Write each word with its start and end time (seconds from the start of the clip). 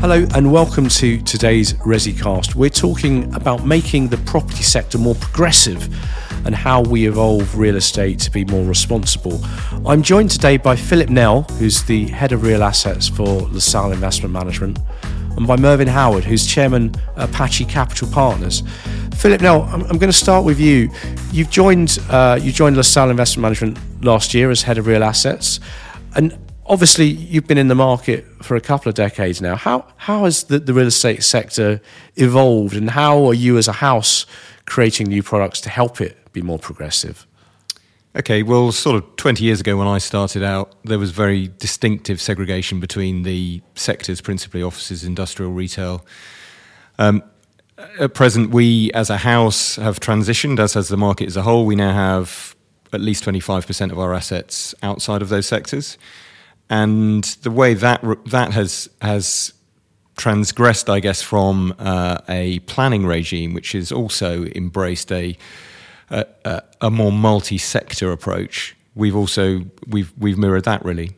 Hello 0.00 0.26
and 0.34 0.50
welcome 0.50 0.88
to 0.88 1.20
today's 1.20 1.74
ResiCast. 1.74 2.54
We're 2.54 2.70
talking 2.70 3.32
about 3.34 3.66
making 3.66 4.08
the 4.08 4.16
property 4.16 4.62
sector 4.62 4.96
more 4.96 5.14
progressive 5.14 5.94
and 6.46 6.54
how 6.54 6.80
we 6.80 7.06
evolve 7.06 7.58
real 7.58 7.76
estate 7.76 8.18
to 8.20 8.30
be 8.30 8.46
more 8.46 8.64
responsible. 8.64 9.42
I'm 9.84 10.02
joined 10.02 10.30
today 10.30 10.56
by 10.56 10.74
Philip 10.74 11.10
Nell, 11.10 11.42
who's 11.42 11.82
the 11.82 12.06
head 12.08 12.32
of 12.32 12.44
real 12.44 12.62
assets 12.62 13.08
for 13.08 13.26
LaSalle 13.26 13.92
Investment 13.92 14.32
Management, 14.32 14.78
and 15.36 15.46
by 15.46 15.56
Mervyn 15.56 15.86
Howard, 15.86 16.24
who's 16.24 16.46
chairman 16.46 16.94
Apache 17.16 17.66
Capital 17.66 18.08
Partners. 18.08 18.62
Philip 19.16 19.42
Nell, 19.42 19.64
I'm, 19.64 19.82
I'm 19.82 19.98
going 19.98 20.10
to 20.10 20.14
start 20.14 20.46
with 20.46 20.58
you. 20.58 20.90
You've 21.30 21.50
joined 21.50 21.98
uh, 22.08 22.38
you 22.40 22.52
joined 22.52 22.78
LaSalle 22.78 23.10
Investment 23.10 23.42
Management 23.42 24.02
last 24.02 24.32
year 24.32 24.50
as 24.50 24.62
head 24.62 24.78
of 24.78 24.86
real 24.86 25.04
assets, 25.04 25.60
and 26.16 26.38
obviously 26.70 27.06
you've 27.06 27.48
been 27.48 27.58
in 27.58 27.66
the 27.66 27.74
market 27.74 28.24
for 28.42 28.56
a 28.56 28.60
couple 28.60 28.88
of 28.88 28.94
decades 28.94 29.42
now. 29.42 29.56
How 29.56 29.84
how 29.96 30.24
has 30.24 30.44
the, 30.44 30.60
the 30.60 30.72
real 30.72 30.86
estate 30.86 31.22
sector 31.22 31.82
evolved, 32.16 32.74
and 32.76 32.88
how 32.90 33.26
are 33.26 33.34
you 33.34 33.58
as 33.58 33.68
a 33.68 33.72
house 33.72 34.24
creating 34.64 35.08
new 35.08 35.22
products 35.22 35.60
to 35.62 35.68
help 35.68 36.00
it 36.00 36.32
be 36.32 36.40
more 36.40 36.58
progressive? 36.58 37.26
Okay, 38.16 38.42
well, 38.42 38.72
sort 38.72 38.96
of 38.96 39.16
20 39.16 39.44
years 39.44 39.60
ago 39.60 39.76
when 39.76 39.86
I 39.86 39.98
started 39.98 40.42
out, 40.42 40.74
there 40.84 40.98
was 40.98 41.12
very 41.12 41.48
distinctive 41.58 42.20
segregation 42.20 42.80
between 42.80 43.22
the 43.22 43.62
sectors, 43.76 44.20
principally 44.20 44.64
offices, 44.64 45.04
industrial, 45.04 45.52
retail. 45.52 46.04
Um, 46.98 47.22
at 48.00 48.14
present, 48.14 48.50
we 48.50 48.90
as 48.94 49.10
a 49.10 49.18
house 49.18 49.76
have 49.76 50.00
transitioned, 50.00 50.58
as 50.58 50.74
has 50.74 50.88
the 50.88 50.96
market 50.96 51.28
as 51.28 51.36
a 51.36 51.42
whole. 51.42 51.66
We 51.66 51.76
now 51.76 51.92
have 51.92 52.56
at 52.92 53.00
least 53.00 53.24
25% 53.24 53.92
of 53.92 53.98
our 53.98 54.12
assets 54.12 54.74
outside 54.82 55.22
of 55.22 55.28
those 55.28 55.46
sectors. 55.46 55.96
And 56.70 57.24
the 57.42 57.50
way 57.50 57.74
that, 57.74 58.02
that 58.26 58.52
has, 58.52 58.88
has 59.02 59.52
transgressed, 60.16 60.88
I 60.88 61.00
guess, 61.00 61.20
from 61.20 61.74
uh, 61.78 62.18
a 62.28 62.60
planning 62.60 63.04
regime, 63.04 63.52
which 63.52 63.72
has 63.72 63.92
also 63.92 64.44
embraced 64.54 65.12
a 65.12 65.36
a, 66.10 66.62
a, 66.80 66.90
more 66.90 67.12
multi-sector 67.12 68.10
approach. 68.10 68.76
We've 68.94 69.16
also 69.16 69.64
we've 69.86 70.12
we've 70.18 70.38
mirrored 70.38 70.64
that 70.64 70.84
really. 70.84 71.16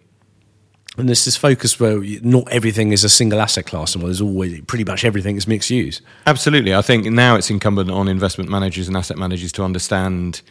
And 0.98 1.08
this 1.08 1.27
is 1.27 1.38
focused 1.38 1.80
where 1.80 1.98
not 2.20 2.46
everything 2.52 2.92
is 2.92 3.02
a 3.02 3.08
single 3.08 3.40
asset 3.40 3.64
class, 3.64 3.94
and 3.94 4.02
well, 4.02 4.08
there's 4.08 4.20
always 4.20 4.60
pretty 4.62 4.84
much 4.84 5.06
everything 5.06 5.36
is 5.36 5.48
mixed 5.48 5.70
use. 5.70 6.02
Absolutely, 6.27 6.74
I 6.74 6.82
think 6.82 7.06
now 7.06 7.34
it's 7.34 7.48
incumbent 7.48 7.90
on 7.90 8.08
investment 8.08 8.50
managers 8.50 8.88
and 8.88 8.96
asset 8.96 9.16
managers 9.16 9.52
to 9.52 9.62
understand 9.62 10.42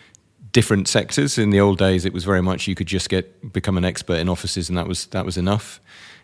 different 0.51 0.87
sectors. 0.87 1.37
In 1.37 1.49
the 1.49 1.59
old 1.59 1.77
days, 1.77 2.05
it 2.05 2.13
was 2.13 2.23
very 2.23 2.41
much 2.41 2.67
you 2.67 2.75
could 2.75 2.87
just 2.87 3.09
get 3.09 3.53
become 3.53 3.77
an 3.77 3.85
expert 3.85 4.19
in 4.19 4.29
offices, 4.29 4.69
and 4.69 4.77
that 4.77 4.87
was 4.87 5.07
that 5.07 5.25
was 5.25 5.37
enough. 5.37 5.79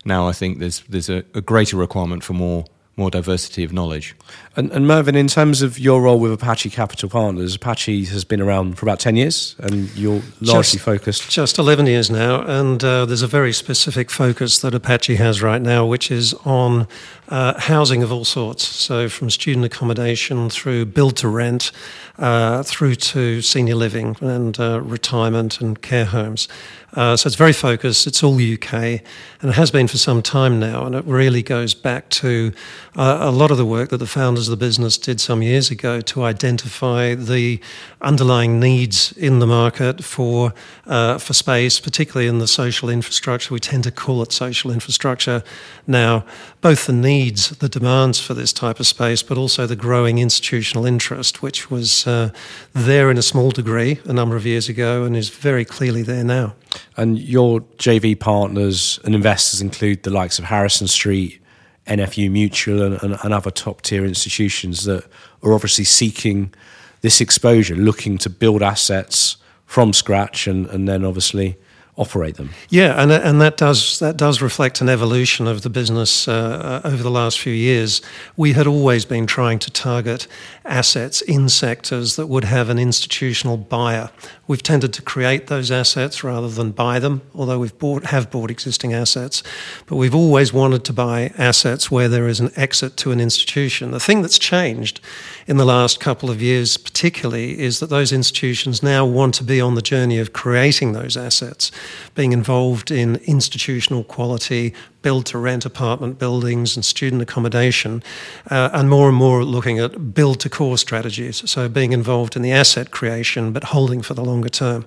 Now 0.06 0.28
I 0.28 0.32
think 0.32 0.60
there's 0.60 0.82
there's 0.90 1.10
a, 1.10 1.24
a 1.34 1.42
greater 1.42 1.78
requirement 1.78 2.24
for 2.24 2.34
more 2.34 2.66
more 2.98 3.12
diversity 3.12 3.64
of 3.64 3.72
knowledge. 3.72 4.16
And, 4.56 4.72
and, 4.72 4.88
Mervyn, 4.88 5.16
in 5.16 5.28
terms 5.28 5.62
of 5.62 5.78
your 5.78 6.02
role 6.02 6.20
with 6.20 6.34
Apache 6.34 6.72
Capital 6.72 7.08
Partners, 7.08 7.56
Apache 7.56 8.06
has 8.06 8.26
been 8.26 8.42
around 8.42 8.80
for 8.80 8.86
about 8.86 9.00
10 9.00 9.16
years 9.16 9.56
and 9.60 9.96
you're 9.96 10.24
largely 10.42 10.78
just, 10.78 10.80
focused. 10.80 11.30
Just 11.30 11.60
11 11.60 11.86
years 11.86 12.10
now. 12.10 12.42
And 12.42 12.84
uh, 12.84 13.06
there's 13.06 13.22
a 13.22 13.28
very 13.28 13.54
specific 13.54 14.10
focus 14.10 14.60
that 14.62 14.74
Apache 14.74 15.16
has 15.16 15.44
right 15.44 15.62
now, 15.62 15.86
which 15.86 16.10
is 16.10 16.34
on 16.44 16.88
uh, 17.30 17.60
housing 17.60 18.04
of 18.04 18.12
all 18.12 18.26
sorts. 18.26 18.64
So, 18.64 19.10
from 19.10 19.30
student 19.30 19.66
accommodation 19.66 20.50
through 20.50 20.86
build 20.86 21.18
to 21.18 21.28
rent, 21.28 21.72
uh, 22.18 22.64
through 22.64 22.96
to 22.96 23.42
senior 23.42 23.76
living 23.76 24.16
and 24.22 24.60
uh, 24.60 24.82
retirement 24.82 25.62
and 25.62 25.82
care 25.82 26.06
homes. 26.06 26.48
Uh, 26.94 27.16
so 27.16 27.28
it's 27.28 27.36
very 27.36 27.54
focused. 27.54 28.08
It's 28.08 28.24
all 28.24 28.36
UK, 28.36 28.74
and 28.74 29.52
it 29.52 29.54
has 29.54 29.70
been 29.70 29.88
for 29.88 29.98
some 29.98 30.24
time 30.24 30.60
now. 30.60 30.86
And 30.86 30.96
it 30.96 31.06
really 31.06 31.44
goes 31.44 31.76
back 31.76 32.10
to 32.10 32.54
uh, 32.96 33.20
a 33.22 33.30
lot 33.30 33.52
of 33.52 33.58
the 33.58 33.66
work 33.66 33.90
that 33.90 33.98
the 33.98 34.08
founders 34.08 34.48
of 34.48 34.58
the 34.58 34.66
business 34.66 34.98
did 34.98 35.22
some 35.22 35.44
years 35.44 35.70
ago 35.70 36.02
to 36.02 36.24
identify 36.24 37.14
the 37.14 37.60
underlying 38.02 38.60
needs 38.60 39.12
in 39.12 39.40
the 39.40 39.46
market 39.46 40.04
for 40.04 40.54
uh, 40.88 41.18
for 41.20 41.34
space, 41.34 41.80
particularly 41.80 42.28
in 42.28 42.40
the 42.40 42.48
social 42.48 42.90
infrastructure. 42.90 43.54
We 43.54 43.60
tend 43.60 43.84
to 43.84 43.92
call 43.92 44.24
it 44.24 44.32
social 44.32 44.72
infrastructure 44.72 45.44
now. 45.86 46.26
Both 46.62 46.88
the 46.88 46.94
needs, 47.18 47.50
the 47.50 47.70
demands 47.70 48.20
for 48.20 48.34
this 48.34 48.54
type 48.54 48.80
of 48.80 48.88
space, 48.88 49.24
but 49.24 49.38
also 49.38 49.66
the 49.66 49.76
growing 49.76 50.20
institutional 50.20 50.86
interest, 50.86 51.42
which 51.42 51.72
was 51.72 52.06
uh, 52.06 52.30
there 52.74 53.10
in 53.10 53.18
a 53.18 53.22
small 53.22 53.50
degree 53.52 54.00
a 54.06 54.14
number 54.14 54.36
of 54.36 54.46
years 54.46 54.70
ago 54.70 55.04
and 55.04 55.16
is 55.18 55.30
very 55.30 55.66
clearly 55.66 56.04
there 56.04 56.24
now. 56.24 56.54
And 56.96 57.18
your 57.18 57.62
JV 57.78 58.20
partners 58.20 59.00
and 59.04 59.16
investors 59.16 59.62
include 59.62 60.04
the 60.04 60.12
likes 60.12 60.38
of 60.38 60.46
Harrison 60.46 60.88
Street, 60.88 61.42
NFU 61.88 62.30
Mutual, 62.30 62.82
and, 62.84 63.02
and, 63.02 63.18
and 63.24 63.34
other 63.34 63.52
top 63.52 63.82
tier 63.82 64.06
institutions 64.06 64.84
that 64.84 65.04
are 65.42 65.54
obviously 65.54 65.86
seeking 65.86 66.54
this 67.02 67.20
exposure, 67.20 67.76
looking 67.76 68.18
to 68.20 68.30
build 68.30 68.62
assets 68.62 69.38
from 69.66 69.92
scratch 69.92 70.48
and, 70.48 70.68
and 70.68 70.88
then 70.88 71.04
obviously 71.04 71.58
operate 71.98 72.36
them. 72.36 72.52
Yeah, 72.70 73.02
and 73.02 73.12
and 73.12 73.42
that 73.42 73.58
does 73.58 74.00
that 74.00 74.18
does 74.18 74.42
reflect 74.42 74.82
an 74.82 74.90
evolution 74.90 75.48
of 75.48 75.64
the 75.64 75.70
business 75.70 76.28
uh, 76.28 76.82
over 76.84 77.02
the 77.02 77.12
last 77.12 77.40
few 77.40 77.54
years. 77.54 78.02
We 78.36 78.54
had 78.54 78.68
always 78.68 79.04
been 79.04 79.26
trying 79.26 79.60
to 79.60 79.72
target 79.72 80.28
assets 80.64 81.22
in 81.22 81.50
sectors 81.50 82.16
that 82.16 82.28
would 82.28 82.44
have 82.44 82.70
an 82.70 82.78
institutional 82.78 83.58
buyer. 83.58 84.10
We've 84.48 84.64
tended 84.64 84.94
to 84.94 85.02
create 85.02 85.48
those 85.48 85.72
assets 85.72 86.24
rather 86.24 86.50
than 86.50 86.72
buy 86.72 87.00
them, 87.00 87.22
although 87.34 87.60
we've 87.60 87.78
bought 87.78 88.06
have 88.06 88.30
bought 88.30 88.52
existing 88.52 88.94
assets. 88.94 89.42
But 89.88 89.96
we've 89.96 90.16
always 90.16 90.54
wanted 90.54 90.86
to 90.86 90.94
buy 90.94 91.34
assets 91.38 91.90
where 91.90 92.08
there 92.08 92.28
is 92.28 92.40
an 92.40 92.52
exit 92.56 92.96
to 92.98 93.12
an 93.12 93.20
institution. 93.20 93.92
The 93.92 94.00
thing 94.00 94.22
that's 94.22 94.38
changed 94.38 95.02
in 95.48 95.56
the 95.56 95.66
last 95.66 96.02
couple 96.02 96.30
of 96.30 96.42
years, 96.42 96.76
particularly, 96.76 97.58
is 97.58 97.80
that 97.80 97.90
those 97.90 98.12
institutions 98.12 98.84
now 98.84 99.06
want 99.06 99.34
to 99.36 99.46
be 99.46 99.62
on 99.62 99.76
the 99.76 99.82
journey 99.82 100.20
of 100.20 100.34
creating 100.34 100.92
those 100.92 101.16
assets 101.16 101.72
being 102.16 102.34
involved 102.34 102.92
in 102.92 103.16
institutional 103.24 104.04
quality, 104.04 104.74
build 105.02 105.26
to 105.28 105.38
rent 105.38 105.66
apartment 105.66 106.20
buildings 106.20 106.76
and 106.76 106.84
student 106.84 107.22
accommodation, 107.22 108.04
uh, 108.52 108.70
and 108.74 108.90
more 108.90 109.08
and 109.08 109.18
more 109.18 109.46
looking 109.46 109.80
at 109.80 110.14
build 110.14 110.42
to 110.42 110.50
core 110.50 110.78
strategies. 110.78 111.50
So 111.50 111.70
being 111.70 111.94
involved 111.94 112.36
in 112.36 112.42
the 112.42 112.52
asset 112.52 112.92
creation, 112.92 113.54
but 113.54 113.64
holding 113.64 114.02
for 114.02 114.14
the 114.14 114.26
longer 114.26 114.50
term. 114.50 114.86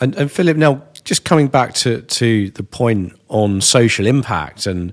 And, 0.00 0.16
and 0.16 0.32
Philip, 0.32 0.56
now 0.56 0.82
just 1.04 1.24
coming 1.24 1.48
back 1.48 1.74
to, 1.74 2.00
to 2.00 2.50
the 2.50 2.62
point 2.62 3.12
on 3.28 3.60
social 3.60 4.06
impact 4.06 4.66
and 4.66 4.92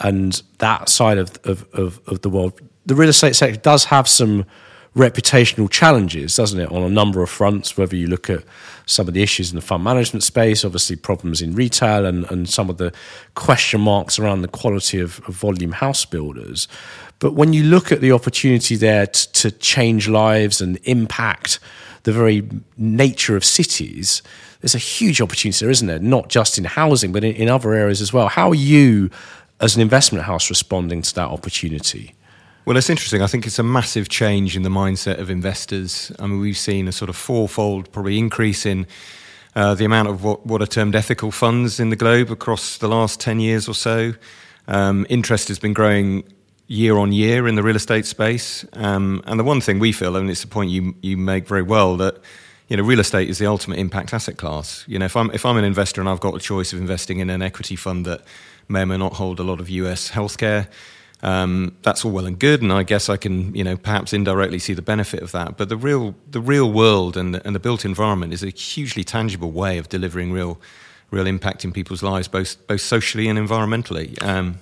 and 0.00 0.42
that 0.58 0.88
side 0.88 1.18
of, 1.18 1.38
of, 1.44 1.66
of, 1.72 2.00
of 2.06 2.22
the 2.22 2.30
world, 2.30 2.60
the 2.88 2.94
real 2.94 3.10
estate 3.10 3.36
sector 3.36 3.60
does 3.60 3.84
have 3.84 4.08
some 4.08 4.46
reputational 4.96 5.70
challenges, 5.70 6.34
doesn't 6.34 6.58
it, 6.58 6.72
on 6.72 6.82
a 6.82 6.88
number 6.88 7.22
of 7.22 7.28
fronts, 7.28 7.76
whether 7.76 7.94
you 7.94 8.06
look 8.06 8.30
at 8.30 8.42
some 8.86 9.06
of 9.06 9.14
the 9.14 9.22
issues 9.22 9.50
in 9.50 9.56
the 9.56 9.62
fund 9.62 9.84
management 9.84 10.22
space, 10.22 10.64
obviously 10.64 10.96
problems 10.96 11.42
in 11.42 11.54
retail, 11.54 12.06
and, 12.06 12.28
and 12.30 12.48
some 12.48 12.70
of 12.70 12.78
the 12.78 12.92
question 13.34 13.80
marks 13.82 14.18
around 14.18 14.40
the 14.40 14.48
quality 14.48 14.98
of, 14.98 15.20
of 15.28 15.34
volume 15.34 15.72
house 15.72 16.06
builders. 16.06 16.66
But 17.18 17.34
when 17.34 17.52
you 17.52 17.62
look 17.62 17.92
at 17.92 18.00
the 18.00 18.10
opportunity 18.12 18.74
there 18.74 19.06
to, 19.06 19.32
to 19.32 19.50
change 19.50 20.08
lives 20.08 20.60
and 20.60 20.78
impact 20.84 21.60
the 22.04 22.12
very 22.12 22.48
nature 22.78 23.36
of 23.36 23.44
cities, 23.44 24.22
there's 24.62 24.74
a 24.74 24.78
huge 24.78 25.20
opportunity 25.20 25.62
there, 25.62 25.70
isn't 25.70 25.86
there? 25.86 25.98
Not 25.98 26.28
just 26.30 26.56
in 26.56 26.64
housing, 26.64 27.12
but 27.12 27.22
in, 27.22 27.34
in 27.34 27.48
other 27.48 27.74
areas 27.74 28.00
as 28.00 28.14
well. 28.14 28.28
How 28.28 28.48
are 28.48 28.54
you, 28.54 29.10
as 29.60 29.76
an 29.76 29.82
investment 29.82 30.24
house, 30.24 30.48
responding 30.48 31.02
to 31.02 31.14
that 31.16 31.28
opportunity? 31.28 32.14
Well, 32.68 32.76
it's 32.76 32.90
interesting. 32.90 33.22
I 33.22 33.28
think 33.28 33.46
it's 33.46 33.58
a 33.58 33.62
massive 33.62 34.10
change 34.10 34.54
in 34.54 34.62
the 34.62 34.68
mindset 34.68 35.20
of 35.20 35.30
investors. 35.30 36.12
I 36.18 36.26
mean, 36.26 36.38
we've 36.38 36.54
seen 36.58 36.86
a 36.86 36.92
sort 36.92 37.08
of 37.08 37.16
fourfold 37.16 37.90
probably 37.92 38.18
increase 38.18 38.66
in 38.66 38.86
uh, 39.56 39.74
the 39.74 39.86
amount 39.86 40.08
of 40.08 40.22
what, 40.22 40.44
what 40.44 40.60
are 40.60 40.66
termed 40.66 40.94
ethical 40.94 41.30
funds 41.30 41.80
in 41.80 41.88
the 41.88 41.96
globe 41.96 42.30
across 42.30 42.76
the 42.76 42.86
last 42.86 43.20
10 43.20 43.40
years 43.40 43.70
or 43.70 43.74
so. 43.74 44.12
Um, 44.66 45.06
interest 45.08 45.48
has 45.48 45.58
been 45.58 45.72
growing 45.72 46.24
year 46.66 46.98
on 46.98 47.10
year 47.10 47.48
in 47.48 47.54
the 47.54 47.62
real 47.62 47.74
estate 47.74 48.04
space. 48.04 48.66
Um, 48.74 49.22
and 49.24 49.40
the 49.40 49.44
one 49.44 49.62
thing 49.62 49.78
we 49.78 49.90
feel, 49.90 50.14
and 50.14 50.28
it's 50.28 50.44
a 50.44 50.46
point 50.46 50.70
you, 50.70 50.94
you 51.00 51.16
make 51.16 51.48
very 51.48 51.62
well, 51.62 51.96
that 51.96 52.18
you 52.68 52.76
know, 52.76 52.82
real 52.82 53.00
estate 53.00 53.30
is 53.30 53.38
the 53.38 53.46
ultimate 53.46 53.78
impact 53.78 54.12
asset 54.12 54.36
class. 54.36 54.84
You 54.86 54.98
know, 54.98 55.06
if 55.06 55.16
I'm 55.16 55.30
if 55.30 55.46
I'm 55.46 55.56
an 55.56 55.64
investor 55.64 56.02
and 56.02 56.10
I've 56.10 56.20
got 56.20 56.34
a 56.34 56.38
choice 56.38 56.74
of 56.74 56.80
investing 56.80 57.20
in 57.20 57.30
an 57.30 57.40
equity 57.40 57.76
fund 57.76 58.04
that 58.04 58.20
may 58.68 58.82
or 58.82 58.86
may 58.86 58.98
not 58.98 59.14
hold 59.14 59.40
a 59.40 59.42
lot 59.42 59.58
of 59.58 59.70
US 59.70 60.10
healthcare, 60.10 60.68
um, 61.22 61.76
that's 61.82 62.04
all 62.04 62.12
well 62.12 62.26
and 62.26 62.38
good, 62.38 62.62
and 62.62 62.72
I 62.72 62.84
guess 62.84 63.08
I 63.08 63.16
can, 63.16 63.54
you 63.54 63.64
know, 63.64 63.76
perhaps 63.76 64.12
indirectly 64.12 64.58
see 64.58 64.74
the 64.74 64.82
benefit 64.82 65.22
of 65.22 65.32
that. 65.32 65.56
But 65.56 65.68
the 65.68 65.76
real, 65.76 66.14
the 66.30 66.40
real 66.40 66.70
world 66.70 67.16
and 67.16 67.34
the, 67.34 67.44
and 67.46 67.54
the 67.54 67.60
built 67.60 67.84
environment 67.84 68.32
is 68.32 68.42
a 68.42 68.50
hugely 68.50 69.02
tangible 69.02 69.50
way 69.50 69.78
of 69.78 69.88
delivering 69.88 70.32
real, 70.32 70.60
real 71.10 71.26
impact 71.26 71.64
in 71.64 71.72
people's 71.72 72.02
lives, 72.02 72.28
both 72.28 72.64
both 72.68 72.80
socially 72.80 73.28
and 73.28 73.38
environmentally. 73.38 74.22
Um, 74.22 74.58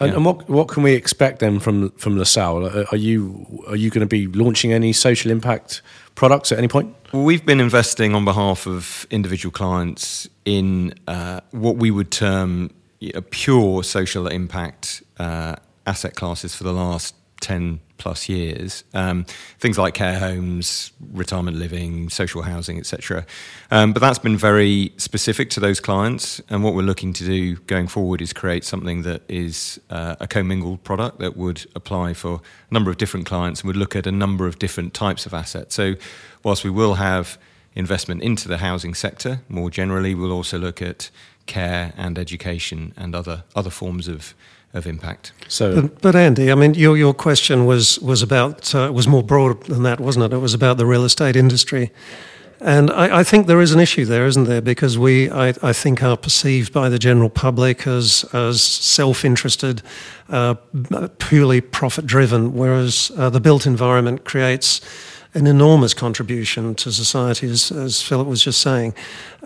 and, 0.00 0.10
yeah. 0.10 0.16
and, 0.16 0.24
what 0.24 0.48
what 0.48 0.68
can 0.68 0.82
we 0.82 0.94
expect 0.94 1.38
then 1.38 1.60
from 1.60 1.90
from 1.90 2.18
LaSalle? 2.18 2.86
Are 2.90 2.96
you 2.96 3.64
are 3.68 3.76
you 3.76 3.90
going 3.90 4.00
to 4.00 4.06
be 4.06 4.26
launching 4.26 4.72
any 4.72 4.92
social 4.92 5.30
impact 5.30 5.82
products 6.16 6.50
at 6.50 6.58
any 6.58 6.68
point? 6.68 6.94
We've 7.12 7.44
been 7.44 7.60
investing 7.60 8.14
on 8.14 8.24
behalf 8.24 8.66
of 8.66 9.06
individual 9.10 9.52
clients 9.52 10.28
in 10.44 10.94
uh, 11.06 11.40
what 11.50 11.76
we 11.76 11.90
would 11.90 12.10
term 12.10 12.70
a 13.14 13.22
pure 13.22 13.82
social 13.84 14.26
impact. 14.26 15.02
Uh, 15.18 15.56
asset 15.90 16.14
classes 16.14 16.54
for 16.54 16.64
the 16.64 16.72
last 16.72 17.14
10 17.40 17.80
plus 17.98 18.28
years. 18.28 18.84
Um, 18.94 19.24
things 19.58 19.76
like 19.76 19.94
care 19.94 20.18
homes, 20.18 20.92
retirement 21.12 21.56
living, 21.56 22.08
social 22.08 22.42
housing, 22.42 22.78
etc. 22.78 23.26
Um, 23.70 23.92
but 23.92 24.00
that's 24.00 24.18
been 24.18 24.36
very 24.36 24.92
specific 24.96 25.50
to 25.50 25.60
those 25.60 25.80
clients. 25.80 26.40
And 26.48 26.62
what 26.62 26.74
we're 26.74 26.82
looking 26.82 27.12
to 27.14 27.24
do 27.24 27.56
going 27.66 27.88
forward 27.88 28.22
is 28.22 28.32
create 28.32 28.64
something 28.64 29.02
that 29.02 29.22
is 29.28 29.80
uh, 29.90 30.16
a 30.20 30.26
commingled 30.26 30.82
product 30.84 31.18
that 31.18 31.36
would 31.36 31.66
apply 31.74 32.14
for 32.14 32.40
a 32.70 32.74
number 32.74 32.90
of 32.90 32.96
different 32.96 33.26
clients 33.26 33.60
and 33.60 33.66
would 33.66 33.76
look 33.76 33.96
at 33.96 34.06
a 34.06 34.12
number 34.12 34.46
of 34.46 34.58
different 34.58 34.94
types 34.94 35.26
of 35.26 35.34
assets. 35.34 35.74
So, 35.74 35.94
whilst 36.42 36.64
we 36.64 36.70
will 36.70 36.94
have 36.94 37.38
investment 37.74 38.22
into 38.22 38.48
the 38.48 38.58
housing 38.58 38.94
sector 38.94 39.40
more 39.48 39.70
generally, 39.70 40.14
we'll 40.14 40.32
also 40.32 40.58
look 40.58 40.82
at 40.82 41.10
care 41.46 41.92
and 41.96 42.18
education 42.18 42.92
and 42.96 43.14
other 43.14 43.42
other 43.54 43.70
forms 43.70 44.06
of 44.08 44.34
of 44.72 44.86
impact. 44.86 45.32
So, 45.48 45.82
but, 45.82 46.00
but, 46.00 46.14
Andy, 46.14 46.52
I 46.52 46.54
mean, 46.54 46.74
your 46.74 46.96
your 46.96 47.14
question 47.14 47.66
was 47.66 47.98
was 48.00 48.22
about 48.22 48.74
uh, 48.74 48.90
was 48.92 49.08
more 49.08 49.22
broad 49.22 49.64
than 49.64 49.82
that, 49.82 50.00
wasn't 50.00 50.26
it? 50.26 50.32
It 50.32 50.40
was 50.40 50.54
about 50.54 50.78
the 50.78 50.86
real 50.86 51.04
estate 51.04 51.36
industry, 51.36 51.90
and 52.60 52.90
I, 52.90 53.20
I 53.20 53.24
think 53.24 53.46
there 53.46 53.60
is 53.60 53.72
an 53.72 53.80
issue 53.80 54.04
there, 54.04 54.26
isn't 54.26 54.44
there? 54.44 54.60
Because 54.60 54.98
we, 54.98 55.30
I, 55.30 55.54
I 55.62 55.72
think, 55.72 56.02
are 56.02 56.16
perceived 56.16 56.72
by 56.72 56.88
the 56.88 56.98
general 56.98 57.30
public 57.30 57.86
as 57.86 58.24
as 58.32 58.62
self 58.62 59.24
interested, 59.24 59.82
uh, 60.30 60.54
purely 61.18 61.60
profit 61.60 62.06
driven, 62.06 62.54
whereas 62.54 63.10
uh, 63.16 63.30
the 63.30 63.40
built 63.40 63.66
environment 63.66 64.24
creates 64.24 64.80
an 65.34 65.46
enormous 65.46 65.94
contribution 65.94 66.74
to 66.74 66.90
society, 66.90 67.48
as, 67.48 67.70
as 67.70 68.02
Philip 68.02 68.26
was 68.26 68.42
just 68.42 68.60
saying. 68.60 68.92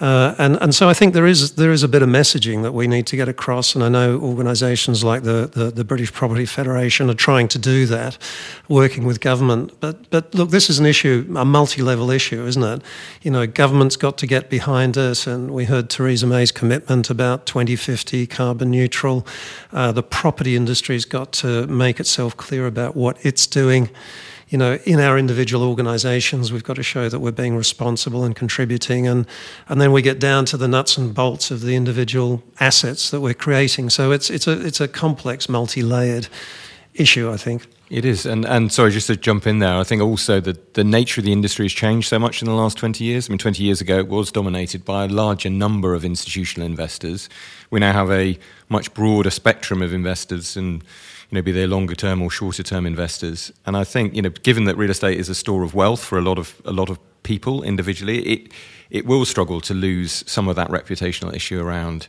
Uh, 0.00 0.34
and, 0.38 0.56
and 0.60 0.74
so 0.74 0.88
I 0.88 0.94
think 0.94 1.14
there 1.14 1.26
is, 1.26 1.54
there 1.54 1.70
is 1.70 1.82
a 1.82 1.88
bit 1.88 2.02
of 2.02 2.08
messaging 2.08 2.62
that 2.62 2.72
we 2.72 2.88
need 2.88 3.06
to 3.08 3.16
get 3.16 3.28
across. 3.28 3.74
And 3.74 3.84
I 3.84 3.88
know 3.88 4.18
organisations 4.18 5.04
like 5.04 5.22
the, 5.22 5.48
the, 5.52 5.70
the, 5.70 5.84
British 5.84 6.12
Property 6.12 6.46
Federation 6.46 7.10
are 7.10 7.14
trying 7.14 7.46
to 7.48 7.58
do 7.58 7.86
that, 7.86 8.18
working 8.68 9.04
with 9.04 9.20
government. 9.20 9.78
But, 9.80 10.10
but 10.10 10.34
look, 10.34 10.50
this 10.50 10.68
is 10.68 10.78
an 10.80 10.86
issue, 10.86 11.32
a 11.36 11.44
multi 11.44 11.82
level 11.82 12.10
issue, 12.10 12.44
isn't 12.44 12.62
it? 12.62 12.82
You 13.22 13.30
know, 13.30 13.46
government's 13.46 13.96
got 13.96 14.18
to 14.18 14.26
get 14.26 14.50
behind 14.50 14.96
it. 14.96 15.26
And 15.26 15.52
we 15.52 15.66
heard 15.66 15.90
Theresa 15.90 16.26
May's 16.26 16.50
commitment 16.50 17.10
about 17.10 17.46
2050 17.46 18.26
carbon 18.26 18.70
neutral. 18.70 19.26
Uh, 19.72 19.92
the 19.92 20.02
property 20.02 20.56
industry's 20.74 21.04
got 21.04 21.30
to 21.30 21.68
make 21.68 22.00
itself 22.00 22.36
clear 22.36 22.66
about 22.66 22.96
what 22.96 23.16
it's 23.24 23.46
doing 23.46 23.88
you 24.48 24.58
know, 24.58 24.74
in 24.84 25.00
our 25.00 25.18
individual 25.18 25.64
organisations, 25.64 26.52
we've 26.52 26.62
got 26.62 26.76
to 26.76 26.82
show 26.82 27.08
that 27.08 27.18
we're 27.18 27.32
being 27.32 27.56
responsible 27.56 28.24
and 28.24 28.36
contributing, 28.36 29.08
and 29.08 29.26
and 29.68 29.80
then 29.80 29.90
we 29.90 30.02
get 30.02 30.20
down 30.20 30.44
to 30.44 30.56
the 30.56 30.68
nuts 30.68 30.98
and 30.98 31.14
bolts 31.14 31.50
of 31.50 31.62
the 31.62 31.74
individual 31.74 32.42
assets 32.60 33.10
that 33.10 33.20
we're 33.20 33.34
creating. 33.34 33.90
So 33.90 34.12
it's 34.12 34.30
it's 34.30 34.46
a 34.46 34.64
it's 34.64 34.80
a 34.80 34.86
complex, 34.86 35.48
multi-layered 35.48 36.28
issue, 36.94 37.32
I 37.32 37.38
think. 37.38 37.66
It 37.94 38.04
is, 38.04 38.26
and 38.26 38.44
and 38.44 38.72
sorry, 38.72 38.90
just 38.90 39.06
to 39.06 39.16
jump 39.16 39.46
in 39.46 39.60
there, 39.60 39.76
I 39.76 39.84
think 39.84 40.02
also 40.02 40.40
that 40.40 40.74
the 40.74 40.82
nature 40.82 41.20
of 41.20 41.24
the 41.24 41.30
industry 41.30 41.66
has 41.66 41.72
changed 41.72 42.08
so 42.08 42.18
much 42.18 42.42
in 42.42 42.46
the 42.46 42.54
last 42.54 42.76
twenty 42.76 43.04
years. 43.04 43.28
I 43.28 43.30
mean, 43.30 43.38
twenty 43.38 43.62
years 43.62 43.80
ago 43.80 44.00
it 44.00 44.08
was 44.08 44.32
dominated 44.32 44.84
by 44.84 45.04
a 45.04 45.08
larger 45.08 45.48
number 45.48 45.94
of 45.94 46.04
institutional 46.04 46.66
investors. 46.66 47.28
We 47.70 47.78
now 47.78 47.92
have 47.92 48.10
a 48.10 48.36
much 48.68 48.92
broader 48.94 49.30
spectrum 49.30 49.80
of 49.80 49.92
investors 49.92 50.56
and 50.56 50.82
you 51.30 51.36
know, 51.36 51.42
be 51.42 51.52
they 51.52 51.68
longer 51.68 51.94
term 51.94 52.20
or 52.20 52.32
shorter 52.32 52.64
term 52.64 52.84
investors. 52.84 53.52
And 53.64 53.76
I 53.76 53.84
think, 53.84 54.12
you 54.16 54.22
know, 54.22 54.30
given 54.42 54.64
that 54.64 54.76
real 54.76 54.90
estate 54.90 55.20
is 55.20 55.28
a 55.28 55.34
store 55.34 55.62
of 55.62 55.72
wealth 55.72 56.02
for 56.02 56.18
a 56.18 56.22
lot 56.22 56.36
of 56.36 56.60
a 56.64 56.72
lot 56.72 56.90
of 56.90 56.98
people 57.22 57.62
individually, 57.62 58.18
it 58.26 58.52
it 58.90 59.06
will 59.06 59.24
struggle 59.24 59.60
to 59.60 59.72
lose 59.72 60.24
some 60.26 60.48
of 60.48 60.56
that 60.56 60.68
reputational 60.68 61.32
issue 61.32 61.60
around, 61.60 62.08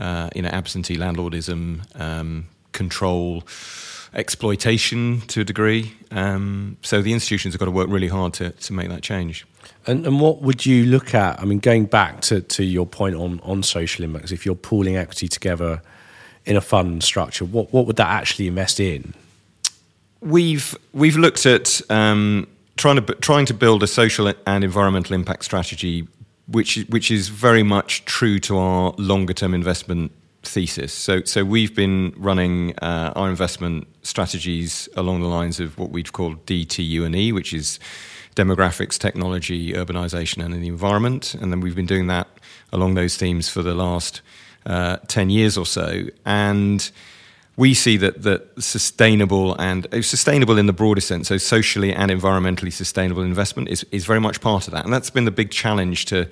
uh, 0.00 0.28
you 0.34 0.42
know, 0.42 0.48
absentee 0.48 0.96
landlordism, 0.96 1.82
um, 2.00 2.48
control, 2.72 3.44
exploitation 4.14 5.20
to 5.28 5.42
a 5.42 5.44
degree. 5.44 5.94
Um, 6.10 6.76
so 6.82 7.00
the 7.02 7.12
institutions 7.12 7.54
have 7.54 7.60
got 7.60 7.66
to 7.66 7.70
work 7.70 7.88
really 7.88 8.08
hard 8.08 8.34
to 8.34 8.50
to 8.50 8.72
make 8.72 8.88
that 8.88 9.02
change. 9.02 9.46
And, 9.86 10.06
and 10.06 10.20
what 10.20 10.42
would 10.42 10.66
you 10.66 10.84
look 10.86 11.14
at? 11.14 11.40
I 11.40 11.44
mean, 11.44 11.58
going 11.58 11.86
back 11.86 12.20
to, 12.22 12.40
to 12.40 12.64
your 12.64 12.86
point 12.86 13.16
on, 13.16 13.40
on 13.42 13.62
social 13.62 14.04
impacts, 14.04 14.30
if 14.30 14.44
you're 14.44 14.54
pooling 14.54 14.96
equity 14.96 15.28
together 15.28 15.82
in 16.44 16.56
a 16.56 16.60
fund 16.60 17.02
structure, 17.02 17.44
what 17.44 17.72
what 17.72 17.86
would 17.86 17.96
that 17.96 18.08
actually 18.08 18.46
invest 18.46 18.80
in? 18.80 19.14
We've 20.20 20.76
we've 20.92 21.16
looked 21.16 21.46
at 21.46 21.80
um, 21.90 22.46
trying 22.76 22.96
to 22.96 23.14
trying 23.16 23.46
to 23.46 23.54
build 23.54 23.82
a 23.82 23.86
social 23.86 24.32
and 24.46 24.64
environmental 24.64 25.14
impact 25.14 25.44
strategy, 25.44 26.06
which 26.48 26.84
which 26.88 27.10
is 27.10 27.28
very 27.28 27.62
much 27.62 28.04
true 28.04 28.38
to 28.40 28.58
our 28.58 28.94
longer 28.98 29.32
term 29.32 29.54
investment 29.54 30.12
thesis. 30.42 30.92
So 30.92 31.22
so 31.24 31.44
we've 31.44 31.74
been 31.74 32.14
running 32.16 32.74
uh, 32.78 33.12
our 33.16 33.28
investment 33.28 33.86
strategies 34.02 34.88
along 34.96 35.20
the 35.20 35.28
lines 35.28 35.60
of 35.60 35.78
what 35.78 35.90
we've 35.90 36.12
called 36.12 36.46
DTU&E, 36.46 37.32
which 37.32 37.52
is 37.52 37.78
demographics, 38.36 38.98
technology, 38.98 39.72
urbanization, 39.72 40.44
and 40.44 40.54
the 40.54 40.68
environment, 40.68 41.34
and 41.34 41.52
then 41.52 41.60
we've 41.60 41.74
been 41.74 41.86
doing 41.86 42.06
that 42.06 42.28
along 42.72 42.94
those 42.94 43.16
themes 43.16 43.48
for 43.48 43.62
the 43.62 43.74
last 43.74 44.22
uh, 44.66 44.96
10 45.08 45.30
years 45.30 45.56
or 45.56 45.66
so. 45.66 46.04
And 46.24 46.90
we 47.56 47.74
see 47.74 47.96
that, 47.98 48.22
that 48.22 48.62
sustainable 48.62 49.54
and 49.60 49.92
uh, 49.92 50.02
sustainable 50.02 50.58
in 50.58 50.66
the 50.66 50.72
broader 50.72 51.00
sense, 51.00 51.28
so 51.28 51.36
socially 51.36 51.92
and 51.92 52.10
environmentally 52.10 52.72
sustainable 52.72 53.22
investment 53.22 53.68
is, 53.68 53.84
is 53.90 54.06
very 54.06 54.20
much 54.20 54.40
part 54.40 54.66
of 54.66 54.72
that. 54.72 54.84
And 54.84 54.92
that's 54.92 55.10
been 55.10 55.24
the 55.24 55.30
big 55.30 55.50
challenge 55.50 56.06
to, 56.06 56.28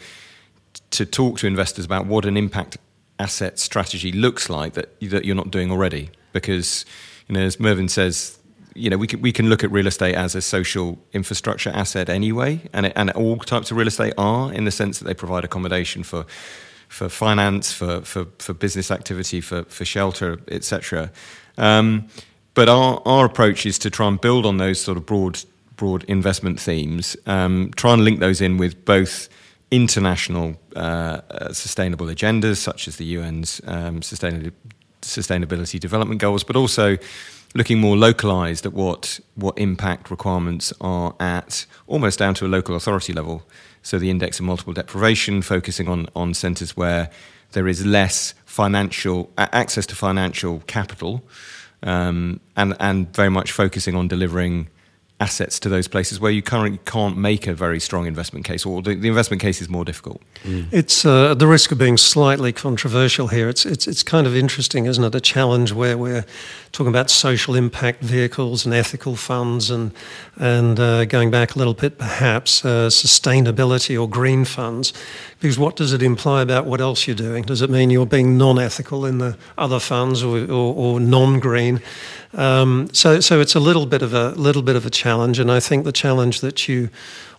to 0.91 1.05
talk 1.05 1.39
to 1.39 1.47
investors 1.47 1.85
about 1.85 2.07
what 2.07 2.25
an 2.25 2.37
impact 2.37 2.79
asset 3.19 3.59
strategy 3.59 4.13
looks 4.13 4.49
like 4.49 4.75
that, 4.75 5.01
that 5.01 5.25
you're 5.25 5.37
not 5.37 5.51
doing 5.51 5.71
already. 5.71 6.11
Because, 6.33 6.85
you 7.29 7.35
know, 7.35 7.41
as 7.41 7.59
Mervyn 7.59 7.89
says, 7.89 8.39
you 8.75 8.91
know, 8.91 8.97
we 8.97 9.07
can, 9.07 9.21
we 9.21 9.33
can 9.33 9.49
look 9.49 9.65
at 9.65 9.71
real 9.71 9.87
estate 9.87 10.15
as 10.15 10.35
a 10.35 10.43
social 10.43 10.99
infrastructure 11.13 11.71
asset 11.71 12.09
anyway, 12.09 12.61
and, 12.73 12.87
it, 12.87 12.93
and 12.97 13.11
all 13.11 13.37
types 13.39 13.71
of 13.71 13.77
real 13.77 13.89
estate 13.89 14.15
are 14.19 14.53
in 14.53 14.65
the 14.65 14.71
sense 14.71 14.99
that 14.99 15.05
they 15.05 15.15
provide 15.15 15.45
accommodation 15.45 16.03
for 16.03 16.27
for 16.89 17.11
finance, 17.11 17.71
for, 17.71 18.01
for, 18.01 18.27
for 18.39 18.55
business 18.55 18.91
activity, 18.91 19.43
for, 19.43 19.65
for 19.65 19.85
shelter, 19.85 20.41
etc. 20.49 21.11
Um, 21.59 22.09
but 22.55 22.69
our, 22.69 23.03
our 23.05 23.27
approach 23.27 23.67
is 23.67 23.79
to 23.81 23.91
try 23.91 24.09
and 24.09 24.19
build 24.19 24.47
on 24.47 24.57
those 24.57 24.81
sort 24.81 24.97
of 24.97 25.05
broad 25.07 25.39
broad 25.77 26.03
investment 26.05 26.59
themes, 26.59 27.17
um, 27.27 27.71
try 27.77 27.93
and 27.93 28.05
link 28.05 28.19
those 28.19 28.41
in 28.41 28.59
with 28.59 28.85
both 28.85 29.29
international 29.71 30.57
uh, 30.75 31.21
uh, 31.31 31.53
sustainable 31.53 32.07
agendas, 32.07 32.57
such 32.57 32.89
as 32.89 32.97
the 32.97 33.17
UN's 33.17 33.61
um, 33.67 34.01
sustainability, 34.01 34.53
sustainability 35.03 35.79
development 35.79 36.21
goals, 36.21 36.45
but 36.45 36.57
also 36.57 36.97
looking 37.55 37.79
more 37.79 37.97
localized 37.97 38.67
at 38.67 38.73
what, 38.73 39.21
what 39.35 39.59
impact 39.59 40.11
requirements 40.11 40.73
are 40.81 41.15
at 41.21 41.67
almost 41.87 42.19
down 42.19 42.35
to 42.35 42.47
a 42.47 42.49
local 42.49 42.75
authority 42.75 43.13
level. 43.13 43.43
So 43.83 43.99
the 43.99 44.11
index 44.11 44.39
of 44.39 44.45
multiple 44.45 44.73
deprivation, 44.73 45.43
focusing 45.43 45.89
on, 45.89 46.09
on 46.15 46.35
centres 46.35 46.77
where 46.77 47.11
there 47.53 47.69
is 47.69 47.87
less 47.87 48.35
financial 48.45 49.31
access 49.39 49.87
to 49.87 49.95
financial 49.95 50.61
capital, 50.67 51.23
um, 51.83 52.41
and 52.57 52.75
and 52.81 53.15
very 53.15 53.31
much 53.31 53.53
focusing 53.53 53.95
on 53.95 54.09
delivering 54.09 54.69
assets 55.21 55.59
to 55.59 55.69
those 55.69 55.89
places 55.89 56.21
where 56.21 56.31
you 56.31 56.43
currently 56.43 56.79
can't 56.85 57.17
make 57.17 57.49
a 57.49 57.55
very 57.55 57.81
strong 57.81 58.07
investment 58.07 58.45
case, 58.45 58.65
or 58.65 58.83
the, 58.83 58.95
the 58.95 59.09
investment 59.09 59.43
case 59.43 59.61
is 59.61 59.69
more 59.69 59.85
difficult. 59.85 60.23
Mm. 60.45 60.67
It's 60.73 61.05
uh, 61.05 61.35
the 61.35 61.47
risk 61.47 61.73
of 61.73 61.79
being 61.79 61.97
slightly 61.97 62.53
controversial 62.53 63.29
here. 63.29 63.49
It's, 63.49 63.67
it's 63.67 63.89
it's 63.89 64.05
kind 64.05 64.27
of 64.27 64.37
interesting, 64.37 64.87
isn't 64.87 65.03
it? 65.03 65.15
A 65.15 65.21
challenge 65.21 65.73
where 65.73 65.99
we're 65.99 66.25
talking 66.71 66.89
about 66.89 67.11
social 67.11 67.57
impact 67.57 68.03
vehicles 68.03 68.65
and 68.65 68.75
ethical 68.75 69.17
funds, 69.17 69.71
and 69.71 69.93
and 70.37 70.79
uh, 70.79 71.05
going 71.05 71.31
back 71.31 71.57
a 71.57 71.59
little 71.59 71.75
bit, 71.75 71.99
perhaps 71.99 72.65
uh, 72.65 72.89
sustainability 72.89 74.01
or 74.01 74.09
green 74.09 74.45
funds. 74.45 74.93
Because 75.41 75.59
what 75.59 75.77
does 75.77 75.93
it 75.93 76.03
imply 76.03 76.43
about 76.43 76.67
what 76.67 76.81
else 76.81 77.07
you're 77.07 77.15
doing? 77.15 77.45
Does 77.45 77.63
it 77.63 77.71
mean 77.71 77.91
you're 77.91 78.07
being 78.07 78.37
non-ethical 78.37 79.07
in 79.07 79.19
the 79.19 79.37
other 79.57 79.79
funds 79.79 80.23
or, 80.23 80.39
or, 80.51 80.75
or 80.75 81.01
non-green? 81.01 81.81
Um, 82.35 82.91
so, 82.93 83.21
so 83.21 83.41
it's 83.41 83.55
a 83.55 83.61
little 83.61 83.87
bit 83.87 84.03
of 84.03 84.13
a 84.13 84.31
little 84.31 84.63
bit 84.63 84.77
of 84.77 84.85
a 84.85 84.91
challenge, 84.91 85.39
and 85.39 85.51
I 85.51 85.61
think 85.61 85.85
the 85.85 85.93
challenge 85.93 86.41
that 86.41 86.69
you 86.69 86.91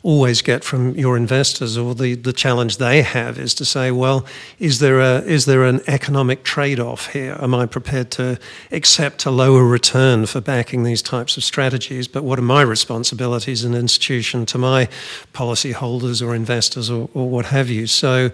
always 0.01 0.41
get 0.41 0.63
from 0.63 0.95
your 0.95 1.17
investors, 1.17 1.77
or 1.77 1.93
the, 1.93 2.15
the 2.15 2.31
challenge 2.31 2.77
they 2.77 3.01
have, 3.01 3.37
is 3.37 3.53
to 3.55 3.65
say, 3.65 3.91
well, 3.91 4.25
is 4.57 4.79
there 4.79 4.99
a 4.99 5.19
is 5.19 5.45
there 5.45 5.63
an 5.63 5.81
economic 5.87 6.43
trade 6.43 6.79
off 6.79 7.11
here? 7.13 7.37
Am 7.41 7.53
I 7.53 7.65
prepared 7.65 8.09
to 8.11 8.39
accept 8.71 9.25
a 9.25 9.31
lower 9.31 9.65
return 9.65 10.25
for 10.25 10.39
backing 10.39 10.83
these 10.83 11.01
types 11.01 11.37
of 11.37 11.43
strategies? 11.43 12.07
But 12.07 12.23
what 12.23 12.39
are 12.39 12.43
my 12.43 12.61
responsibilities 12.61 13.63
as 13.63 13.69
an 13.69 13.75
institution 13.75 14.45
to 14.47 14.57
my 14.57 14.87
policyholders 15.33 16.25
or 16.25 16.33
investors 16.33 16.89
or, 16.89 17.09
or 17.13 17.29
what 17.29 17.47
have 17.47 17.69
you? 17.69 17.87
So. 17.87 18.31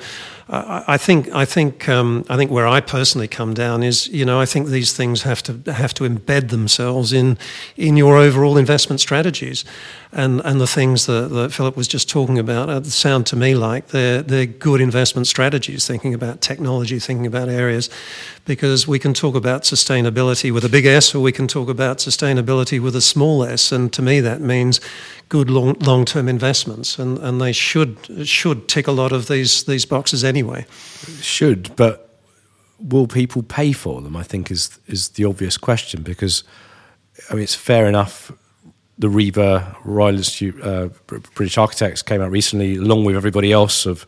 I 0.47 0.97
think 0.97 1.33
I 1.33 1.43
think 1.43 1.89
um, 1.89 2.23
I 2.29 2.37
think 2.37 2.51
where 2.51 2.67
I 2.67 2.79
personally 2.79 3.27
come 3.27 3.55
down 3.55 3.81
is 3.81 4.07
you 4.09 4.23
know 4.25 4.39
I 4.39 4.45
think 4.45 4.67
these 4.67 4.93
things 4.93 5.23
have 5.23 5.41
to 5.41 5.73
have 5.73 5.91
to 5.95 6.03
embed 6.03 6.49
themselves 6.49 7.11
in 7.13 7.39
in 7.77 7.97
your 7.97 8.15
overall 8.15 8.55
investment 8.55 9.01
strategies, 9.01 9.65
and 10.11 10.41
and 10.45 10.61
the 10.61 10.67
things 10.67 11.07
that, 11.07 11.29
that 11.29 11.51
Philip 11.55 11.77
was 11.77 11.87
just 11.87 12.09
talking 12.09 12.37
about 12.37 12.69
uh, 12.69 12.83
sound 12.83 13.25
to 13.27 13.35
me 13.37 13.55
like 13.55 13.87
they're, 13.87 14.21
they're 14.21 14.45
good 14.45 14.81
investment 14.81 15.25
strategies, 15.25 15.87
thinking 15.87 16.13
about 16.13 16.41
technology, 16.41 16.99
thinking 16.99 17.25
about 17.25 17.47
areas, 17.47 17.89
because 18.43 18.87
we 18.87 18.99
can 18.99 19.13
talk 19.13 19.35
about 19.35 19.63
sustainability 19.63 20.51
with 20.51 20.65
a 20.65 20.69
big 20.69 20.85
S 20.85 21.15
or 21.15 21.21
we 21.21 21.31
can 21.31 21.47
talk 21.47 21.69
about 21.69 21.99
sustainability 21.99 22.79
with 22.81 22.93
a 22.95 23.01
small 23.01 23.43
s. 23.43 23.71
And 23.71 23.93
to 23.93 24.01
me, 24.01 24.19
that 24.19 24.41
means 24.41 24.81
good 25.29 25.49
long, 25.49 25.73
long-term 25.79 26.27
investments, 26.27 26.99
and, 26.99 27.17
and 27.19 27.39
they 27.39 27.53
should, 27.53 27.97
should 28.27 28.67
tick 28.67 28.87
a 28.87 28.91
lot 28.91 29.13
of 29.13 29.27
these, 29.27 29.63
these 29.63 29.85
boxes 29.85 30.23
anyway. 30.23 30.65
Should, 31.21 31.75
but 31.77 32.19
will 32.79 33.07
people 33.07 33.43
pay 33.43 33.71
for 33.71 34.01
them? 34.01 34.15
I 34.17 34.23
think 34.23 34.51
is, 34.51 34.77
is 34.87 35.09
the 35.09 35.23
obvious 35.23 35.57
question 35.57 36.03
because, 36.03 36.43
I 37.29 37.35
mean, 37.35 37.43
it's 37.43 37.55
fair 37.55 37.87
enough 37.87 38.31
the 38.97 39.07
RIBA 39.07 39.77
Royal 39.83 40.15
Institute, 40.15 40.61
uh, 40.63 40.89
British 41.07 41.57
Architects 41.57 42.01
came 42.01 42.21
out 42.21 42.31
recently, 42.31 42.75
along 42.75 43.05
with 43.05 43.15
everybody 43.15 43.51
else 43.51 43.85
of 43.85 44.05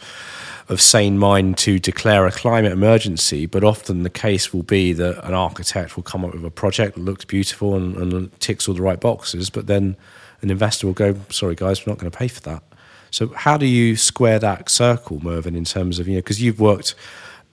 of 0.69 0.81
sane 0.81 1.17
mind, 1.17 1.57
to 1.57 1.79
declare 1.79 2.27
a 2.27 2.31
climate 2.31 2.73
emergency. 2.73 3.45
But 3.45 3.63
often 3.63 4.03
the 4.03 4.09
case 4.09 4.53
will 4.53 4.63
be 4.63 4.91
that 4.93 5.25
an 5.25 5.33
architect 5.33 5.95
will 5.95 6.03
come 6.03 6.25
up 6.25 6.33
with 6.33 6.43
a 6.43 6.51
project 6.51 6.95
that 6.95 7.01
looks 7.01 7.23
beautiful 7.23 7.73
and, 7.73 7.95
and 7.95 8.39
ticks 8.41 8.67
all 8.67 8.75
the 8.75 8.81
right 8.81 8.99
boxes, 8.99 9.49
but 9.49 9.67
then 9.67 9.95
an 10.41 10.49
investor 10.49 10.85
will 10.87 10.93
go, 10.93 11.15
"Sorry, 11.29 11.55
guys, 11.55 11.85
we're 11.85 11.91
not 11.91 11.99
going 11.99 12.11
to 12.11 12.17
pay 12.17 12.27
for 12.27 12.41
that." 12.41 12.63
So 13.11 13.29
how 13.29 13.57
do 13.57 13.65
you 13.65 13.95
square 13.95 14.39
that 14.39 14.69
circle, 14.69 15.23
Mervyn, 15.23 15.55
in 15.55 15.63
terms 15.63 15.99
of 15.99 16.07
you 16.07 16.15
know 16.15 16.19
because 16.19 16.41
you've 16.41 16.59
worked 16.59 16.95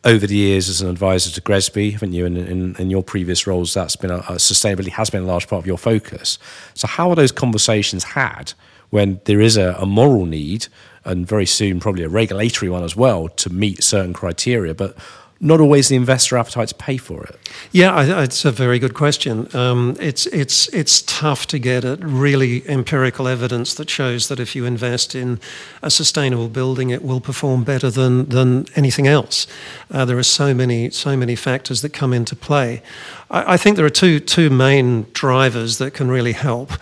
over 0.05 0.27
the 0.27 0.37
years 0.37 0.69
as 0.69 0.81
an 0.81 0.89
advisor 0.89 1.31
to 1.31 1.41
GRESB, 1.41 1.93
haven't 1.93 2.13
you? 2.13 2.27
In, 2.27 2.37
in, 2.37 2.77
in 2.77 2.91
your 2.91 3.03
previous 3.03 3.47
roles, 3.47 3.75
that's 3.75 3.97
been 3.97 4.11
a, 4.11 4.19
a 4.19 4.37
sustainability 4.37 4.91
has 4.91 5.11
been 5.11 5.23
a 5.23 5.27
large 5.27 5.49
part 5.49 5.63
of 5.63 5.67
your 5.67 5.79
focus. 5.79 6.39
So, 6.75 6.87
how 6.87 7.11
are 7.11 7.17
those 7.17 7.33
conversations 7.33 8.05
had 8.05 8.53
when 8.91 9.21
there 9.25 9.41
is 9.41 9.57
a, 9.57 9.75
a 9.79 9.87
moral 9.87 10.27
need, 10.27 10.69
and 11.05 11.27
very 11.27 11.47
soon 11.47 11.81
probably 11.81 12.05
a 12.05 12.09
regulatory 12.09 12.71
one 12.71 12.85
as 12.85 12.95
well, 12.95 13.29
to 13.29 13.51
meet 13.51 13.83
certain 13.83 14.13
criteria, 14.13 14.75
but 14.75 14.97
not 15.45 15.61
always 15.61 15.89
the 15.89 15.95
investor 15.95 16.39
appetite 16.39 16.69
to 16.69 16.75
pay 16.75 16.97
for 16.97 17.23
it? 17.25 17.37
Yeah, 17.71 17.95
I, 17.95 18.23
it's 18.23 18.45
a 18.47 18.51
very 18.51 18.79
good 18.79 18.95
question. 18.95 19.55
Um, 19.55 19.97
it's 20.01 20.27
it's 20.27 20.69
it's 20.69 21.03
tough 21.03 21.47
to 21.49 21.59
get 21.59 21.85
at 21.85 22.03
really 22.03 22.67
empirical 22.69 23.29
evidence 23.29 23.75
that 23.75 23.91
shows 23.91 24.29
that 24.29 24.41
if 24.41 24.57
you 24.57 24.65
invest 24.65 25.15
in 25.15 25.39
a 25.83 25.91
sustainable 25.91 26.49
building, 26.49 26.91
it 26.91 27.03
will 27.03 27.21
perform 27.21 27.63
better 27.63 27.91
than 27.91 28.25
than 28.31 28.67
anything 28.75 29.07
else. 29.07 29.47
Uh, 29.91 30.05
there 30.07 30.19
are 30.19 30.23
so 30.23 30.55
many 30.55 30.91
so 30.91 31.17
many 31.17 31.37
factors 31.37 31.83
that 31.83 31.93
come 31.93 32.15
into 32.15 32.35
play. 32.35 32.83
I, 33.31 33.55
I 33.55 33.57
think 33.59 33.77
there 33.77 33.87
are 33.87 33.91
two 33.91 34.21
two 34.21 34.49
main 34.49 35.07
drivers 35.13 35.77
that 35.79 35.93
can 35.93 36.11
really 36.11 36.33
help. 36.33 36.73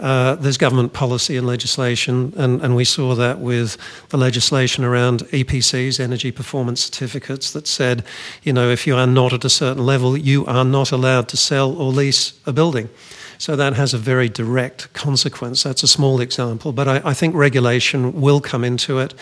Uh, 0.00 0.34
there's 0.36 0.56
government 0.56 0.92
policy 0.92 1.36
and 1.36 1.46
legislation, 1.46 2.32
and, 2.36 2.62
and 2.62 2.74
we 2.74 2.84
saw 2.84 3.14
that 3.14 3.38
with 3.38 3.76
the 4.08 4.16
legislation 4.16 4.82
around 4.82 5.20
EPCs, 5.26 6.00
energy 6.00 6.32
performance 6.32 6.80
certificates, 6.80 7.52
that 7.52 7.66
said, 7.66 8.02
you 8.42 8.52
know, 8.52 8.70
if 8.70 8.86
you 8.86 8.96
are 8.96 9.06
not 9.06 9.32
at 9.32 9.44
a 9.44 9.50
certain 9.50 9.84
level, 9.84 10.16
you 10.16 10.46
are 10.46 10.64
not 10.64 10.90
allowed 10.90 11.28
to 11.28 11.36
sell 11.36 11.72
or 11.72 11.92
lease 11.92 12.32
a 12.46 12.52
building. 12.52 12.88
So 13.36 13.56
that 13.56 13.74
has 13.74 13.94
a 13.94 13.98
very 13.98 14.28
direct 14.28 14.92
consequence. 14.92 15.62
That's 15.62 15.82
a 15.82 15.88
small 15.88 16.20
example, 16.20 16.72
but 16.72 16.88
I, 16.88 17.02
I 17.04 17.14
think 17.14 17.34
regulation 17.34 18.20
will 18.20 18.40
come 18.40 18.64
into 18.64 18.98
it. 18.98 19.14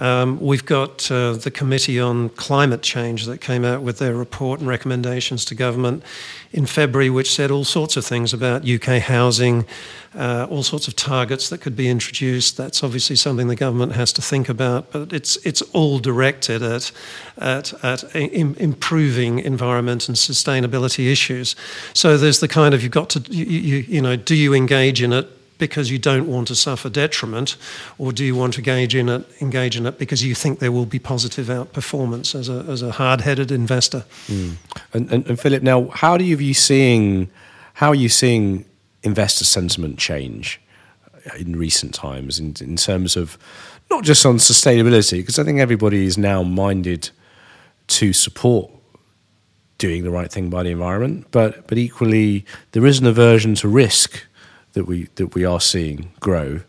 Um, 0.00 0.40
we've 0.40 0.64
got 0.64 1.10
uh, 1.10 1.34
the 1.34 1.50
Committee 1.50 2.00
on 2.00 2.30
Climate 2.30 2.82
Change 2.82 3.26
that 3.26 3.40
came 3.40 3.64
out 3.64 3.82
with 3.82 3.98
their 3.98 4.14
report 4.14 4.60
and 4.60 4.68
recommendations 4.68 5.44
to 5.46 5.54
government 5.54 6.02
in 6.52 6.66
February, 6.66 7.10
which 7.10 7.32
said 7.32 7.50
all 7.50 7.64
sorts 7.64 7.96
of 7.96 8.04
things 8.04 8.32
about 8.32 8.68
UK 8.68 9.00
housing, 9.00 9.66
uh, 10.14 10.46
all 10.50 10.62
sorts 10.62 10.88
of 10.88 10.96
targets 10.96 11.50
that 11.50 11.58
could 11.58 11.76
be 11.76 11.88
introduced. 11.88 12.56
That's 12.56 12.82
obviously 12.82 13.16
something 13.16 13.48
the 13.48 13.56
government 13.56 13.92
has 13.92 14.12
to 14.14 14.22
think 14.22 14.48
about, 14.48 14.90
but 14.92 15.12
it's 15.12 15.36
it's 15.44 15.62
all 15.72 15.98
directed 15.98 16.62
at 16.62 16.90
at, 17.36 17.72
at 17.84 18.04
in, 18.14 18.54
improving 18.56 19.40
environment 19.40 20.08
and 20.08 20.16
sustainability 20.16 21.10
issues. 21.10 21.54
So 21.92 22.16
there's 22.16 22.40
the 22.40 22.48
kind 22.48 22.74
of 22.74 22.82
you've 22.82 22.92
got 22.92 23.10
to 23.10 23.20
you, 23.32 23.44
you, 23.44 23.76
you 23.88 24.02
know 24.02 24.16
do 24.16 24.34
you 24.34 24.54
engage 24.54 25.02
in 25.02 25.12
it 25.12 25.28
because 25.62 25.92
you 25.92 25.98
don't 25.98 26.26
want 26.26 26.48
to 26.48 26.56
suffer 26.56 26.90
detriment, 26.90 27.56
or 27.96 28.12
do 28.12 28.24
you 28.24 28.34
want 28.34 28.54
to 28.54 28.58
engage 28.58 28.96
in 28.96 29.08
it, 29.08 29.24
engage 29.40 29.76
in 29.76 29.86
it 29.86 29.96
because 29.96 30.20
you 30.24 30.34
think 30.34 30.58
there 30.58 30.72
will 30.72 30.86
be 30.86 30.98
positive 30.98 31.46
outperformance 31.46 32.34
as 32.34 32.48
a, 32.48 32.64
as 32.68 32.82
a 32.82 32.90
hard-headed 32.90 33.52
investor? 33.52 34.04
Mm. 34.26 34.56
And, 34.92 35.12
and, 35.12 35.26
and, 35.28 35.38
Philip, 35.38 35.62
now 35.62 35.86
how 35.90 36.18
do 36.18 36.24
you 36.24 36.36
view 36.36 36.52
seeing 36.52 37.30
how 37.74 37.90
are 37.90 37.94
you 37.94 38.08
seeing 38.08 38.64
investor 39.04 39.44
sentiment 39.44 39.98
change 39.98 40.60
in 41.38 41.54
recent 41.54 41.94
times 41.94 42.40
in, 42.40 42.56
in 42.60 42.74
terms 42.74 43.16
of 43.16 43.38
not 43.88 44.02
just 44.02 44.26
on 44.26 44.38
sustainability, 44.38 45.18
because 45.18 45.38
I 45.38 45.44
think 45.44 45.60
everybody 45.60 46.06
is 46.06 46.18
now 46.18 46.42
minded 46.42 47.10
to 47.86 48.12
support 48.12 48.68
doing 49.78 50.02
the 50.02 50.10
right 50.10 50.32
thing 50.32 50.50
by 50.50 50.64
the 50.64 50.70
environment, 50.70 51.26
but 51.30 51.68
but 51.68 51.78
equally 51.78 52.44
there 52.72 52.84
is 52.84 52.98
an 52.98 53.06
aversion 53.06 53.54
to 53.54 53.68
risk 53.68 54.26
that 54.72 54.84
we 54.84 55.08
that 55.16 55.34
we 55.34 55.44
are 55.44 55.60
seeing 55.60 56.12
grow. 56.20 56.60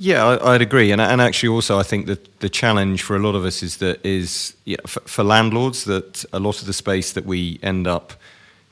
Yeah, 0.00 0.24
I, 0.24 0.52
would 0.52 0.62
agree, 0.62 0.92
and 0.92 1.00
and 1.00 1.20
actually 1.20 1.48
also 1.48 1.78
I 1.78 1.82
think 1.82 2.06
that 2.06 2.40
the 2.40 2.48
challenge 2.48 3.02
for 3.02 3.16
a 3.16 3.18
lot 3.18 3.34
of 3.34 3.44
us 3.44 3.62
is 3.62 3.78
that 3.78 4.04
is 4.06 4.54
yeah, 4.64 4.76
for, 4.86 5.00
for, 5.00 5.24
landlords 5.24 5.84
that 5.84 6.24
a 6.32 6.38
lot 6.38 6.60
of 6.60 6.66
the 6.66 6.72
space 6.72 7.12
that 7.12 7.26
we 7.26 7.58
end 7.64 7.88
up 7.88 8.12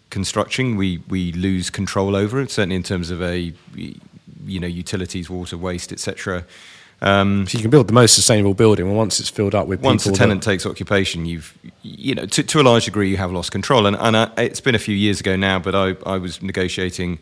constructing 0.08 0.76
we 0.76 1.02
we 1.08 1.32
lose 1.32 1.68
control 1.68 2.14
over 2.14 2.40
it 2.40 2.48
certainly 2.48 2.76
in 2.76 2.84
terms 2.84 3.10
of 3.10 3.20
a 3.22 3.52
you 4.46 4.60
know 4.60 4.66
utilities, 4.66 5.28
water, 5.28 5.56
waste, 5.56 5.92
etc. 5.92 6.44
Um, 7.02 7.46
so 7.46 7.58
you 7.58 7.62
can 7.62 7.70
build 7.70 7.88
the 7.88 7.92
most 7.92 8.14
sustainable 8.14 8.54
building, 8.54 8.86
and 8.86 8.96
once 8.96 9.20
it's 9.20 9.28
filled 9.28 9.54
up 9.54 9.66
with 9.66 9.80
once 9.82 10.06
a 10.06 10.12
tenant 10.12 10.42
that... 10.42 10.50
takes 10.50 10.64
occupation, 10.64 11.26
you've 11.26 11.56
you 11.82 12.14
know 12.14 12.26
to, 12.26 12.42
to 12.42 12.60
a 12.60 12.62
large 12.62 12.86
degree 12.86 13.10
you 13.10 13.18
have 13.18 13.32
lost 13.32 13.52
control. 13.52 13.86
And, 13.86 13.96
and 13.96 14.16
I, 14.16 14.30
it's 14.38 14.60
been 14.60 14.74
a 14.74 14.80
few 14.80 14.94
years 14.94 15.20
ago 15.20 15.36
now, 15.36 15.58
but 15.58 15.74
I, 15.74 15.96
I 16.06 16.18
was 16.18 16.40
negotiating 16.40 17.18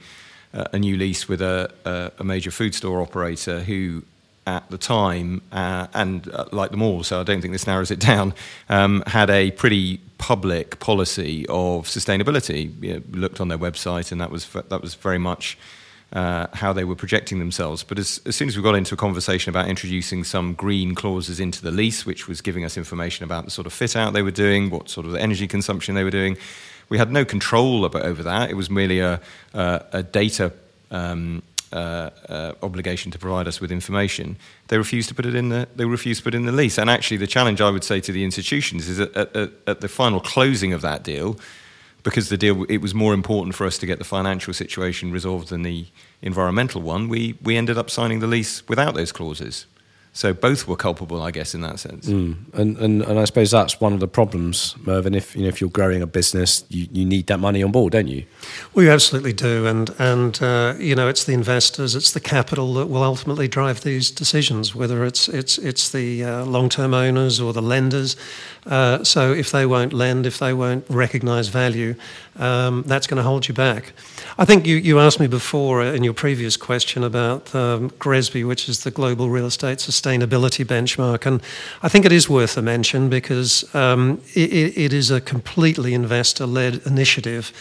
a 0.54 0.78
new 0.78 0.96
lease 0.96 1.28
with 1.28 1.42
a, 1.42 1.70
a, 1.84 2.12
a, 2.20 2.24
major 2.24 2.50
food 2.50 2.74
store 2.74 3.00
operator 3.00 3.60
who, 3.60 4.04
at 4.46 4.68
the 4.70 4.78
time, 4.78 5.42
uh, 5.50 5.88
and 5.94 6.28
uh, 6.32 6.44
like 6.52 6.70
them 6.70 6.82
all, 6.82 7.02
so 7.02 7.20
I 7.20 7.24
don't 7.24 7.40
think 7.40 7.52
this 7.52 7.66
narrows 7.66 7.90
it 7.90 7.98
down, 8.12 8.34
um, 8.68 9.02
had 9.06 9.30
a 9.30 9.50
pretty 9.50 10.00
public 10.18 10.78
policy 10.78 11.44
of 11.48 11.86
sustainability. 11.86 12.72
You 12.82 12.94
know, 12.94 13.02
looked 13.10 13.40
on 13.40 13.48
their 13.48 13.58
website, 13.58 14.12
and 14.12 14.20
that 14.20 14.30
was 14.30 14.48
that 14.52 14.80
was 14.80 14.94
very 14.94 15.18
much. 15.18 15.58
Uh, 16.12 16.46
how 16.52 16.72
they 16.72 16.84
were 16.84 16.94
projecting 16.94 17.40
themselves. 17.40 17.82
But 17.82 17.98
as, 17.98 18.20
as, 18.24 18.36
soon 18.36 18.46
as 18.46 18.56
we 18.56 18.62
got 18.62 18.76
into 18.76 18.94
a 18.94 18.96
conversation 18.96 19.50
about 19.50 19.68
introducing 19.68 20.22
some 20.22 20.54
green 20.54 20.94
clauses 20.94 21.40
into 21.40 21.60
the 21.60 21.72
lease, 21.72 22.06
which 22.06 22.28
was 22.28 22.40
giving 22.40 22.64
us 22.64 22.76
information 22.76 23.24
about 23.24 23.46
the 23.46 23.50
sort 23.50 23.66
of 23.66 23.72
fit 23.72 23.96
out 23.96 24.12
they 24.12 24.22
were 24.22 24.30
doing, 24.30 24.70
what 24.70 24.88
sort 24.88 25.06
of 25.06 25.16
energy 25.16 25.48
consumption 25.48 25.96
they 25.96 26.04
were 26.04 26.12
doing, 26.12 26.36
we 26.88 26.98
had 26.98 27.10
no 27.10 27.24
control 27.24 27.84
over 27.84 28.22
that. 28.22 28.50
It 28.50 28.54
was 28.54 28.70
merely 28.70 29.00
a, 29.00 29.20
a 29.52 30.02
data 30.02 30.52
um, 30.90 31.42
uh, 31.74 32.10
uh, 32.28 32.52
obligation 32.62 33.10
to 33.10 33.18
provide 33.18 33.48
us 33.48 33.60
with 33.60 33.72
information. 33.72 34.36
They 34.68 34.78
refused 34.78 35.08
to 35.08 35.14
put 35.14 35.26
it 35.26 35.34
in 35.34 35.48
the 35.48 35.66
they 35.74 35.84
refused 35.84 36.20
to 36.20 36.24
put 36.24 36.34
in 36.34 36.46
the 36.46 36.52
lease. 36.52 36.78
And 36.78 36.88
actually, 36.88 37.16
the 37.16 37.26
challenge 37.26 37.60
I 37.60 37.70
would 37.70 37.82
say 37.82 38.00
to 38.00 38.12
the 38.12 38.22
institutions 38.22 38.88
is 38.88 38.98
that 38.98 39.16
at, 39.16 39.34
at, 39.34 39.50
at 39.66 39.80
the 39.80 39.88
final 39.88 40.20
closing 40.20 40.72
of 40.72 40.82
that 40.82 41.02
deal, 41.02 41.36
because 42.04 42.28
the 42.28 42.36
deal 42.36 42.62
it 42.68 42.78
was 42.78 42.94
more 42.94 43.12
important 43.12 43.56
for 43.56 43.66
us 43.66 43.76
to 43.78 43.86
get 43.86 43.98
the 43.98 44.04
financial 44.04 44.54
situation 44.54 45.10
resolved 45.10 45.48
than 45.48 45.62
the 45.62 45.86
environmental 46.22 46.80
one. 46.80 47.08
We 47.08 47.36
we 47.42 47.56
ended 47.56 47.76
up 47.76 47.90
signing 47.90 48.20
the 48.20 48.28
lease 48.28 48.62
without 48.68 48.94
those 48.94 49.10
clauses. 49.10 49.66
So 50.16 50.32
both 50.32 50.68
were 50.68 50.76
culpable, 50.76 51.20
I 51.22 51.32
guess, 51.32 51.56
in 51.56 51.60
that 51.62 51.80
sense. 51.80 52.06
Mm. 52.06 52.36
And, 52.52 52.78
and 52.78 53.02
and 53.02 53.18
I 53.18 53.24
suppose 53.24 53.50
that's 53.50 53.80
one 53.80 53.92
of 53.92 53.98
the 53.98 54.06
problems, 54.06 54.76
Mervyn. 54.86 55.12
If 55.12 55.34
you 55.34 55.42
know 55.42 55.48
if 55.48 55.60
you're 55.60 55.68
growing 55.68 56.02
a 56.02 56.06
business, 56.06 56.64
you, 56.68 56.86
you 56.92 57.04
need 57.04 57.26
that 57.26 57.40
money 57.40 57.64
on 57.64 57.72
board, 57.72 57.94
don't 57.94 58.06
you? 58.06 58.24
We 58.74 58.88
absolutely 58.88 59.32
do, 59.32 59.66
and 59.66 59.90
and 59.98 60.40
uh, 60.40 60.74
you 60.78 60.94
know 60.94 61.08
it's 61.08 61.24
the 61.24 61.32
investors, 61.32 61.96
it's 61.96 62.12
the 62.12 62.20
capital 62.20 62.74
that 62.74 62.86
will 62.86 63.02
ultimately 63.02 63.48
drive 63.48 63.80
these 63.80 64.12
decisions. 64.12 64.72
Whether 64.72 65.04
it's 65.04 65.28
it's 65.28 65.58
it's 65.58 65.90
the 65.90 66.22
uh, 66.22 66.44
long-term 66.44 66.94
owners 66.94 67.40
or 67.40 67.52
the 67.52 67.62
lenders. 67.62 68.16
Uh, 68.66 69.02
so 69.02 69.32
if 69.32 69.50
they 69.50 69.66
won't 69.66 69.92
lend, 69.92 70.26
if 70.26 70.38
they 70.38 70.54
won't 70.54 70.84
recognise 70.88 71.48
value, 71.48 71.96
um, 72.36 72.82
that's 72.86 73.06
going 73.06 73.16
to 73.16 73.22
hold 73.22 73.48
you 73.48 73.54
back. 73.54 73.92
I 74.38 74.44
think 74.44 74.66
you, 74.66 74.76
you 74.76 74.98
asked 74.98 75.20
me 75.20 75.26
before 75.26 75.84
in 75.84 76.02
your 76.02 76.14
previous 76.14 76.56
question 76.56 77.04
about 77.04 77.54
um, 77.54 77.90
GRESB, 77.90 78.46
which 78.46 78.68
is 78.68 78.80
the 78.80 78.90
Global 78.90 79.28
Real 79.30 79.46
Estate 79.46 79.78
Sustainability 79.78 80.64
Benchmark. 80.64 81.26
And 81.26 81.40
I 81.82 81.88
think 81.88 82.04
it 82.04 82.12
is 82.12 82.28
worth 82.28 82.56
a 82.56 82.62
mention 82.62 83.08
because 83.08 83.72
um, 83.74 84.20
it, 84.34 84.76
it 84.76 84.92
is 84.92 85.10
a 85.10 85.20
completely 85.20 85.94
investor 85.94 86.46
led 86.46 86.80
initiative. 86.86 87.52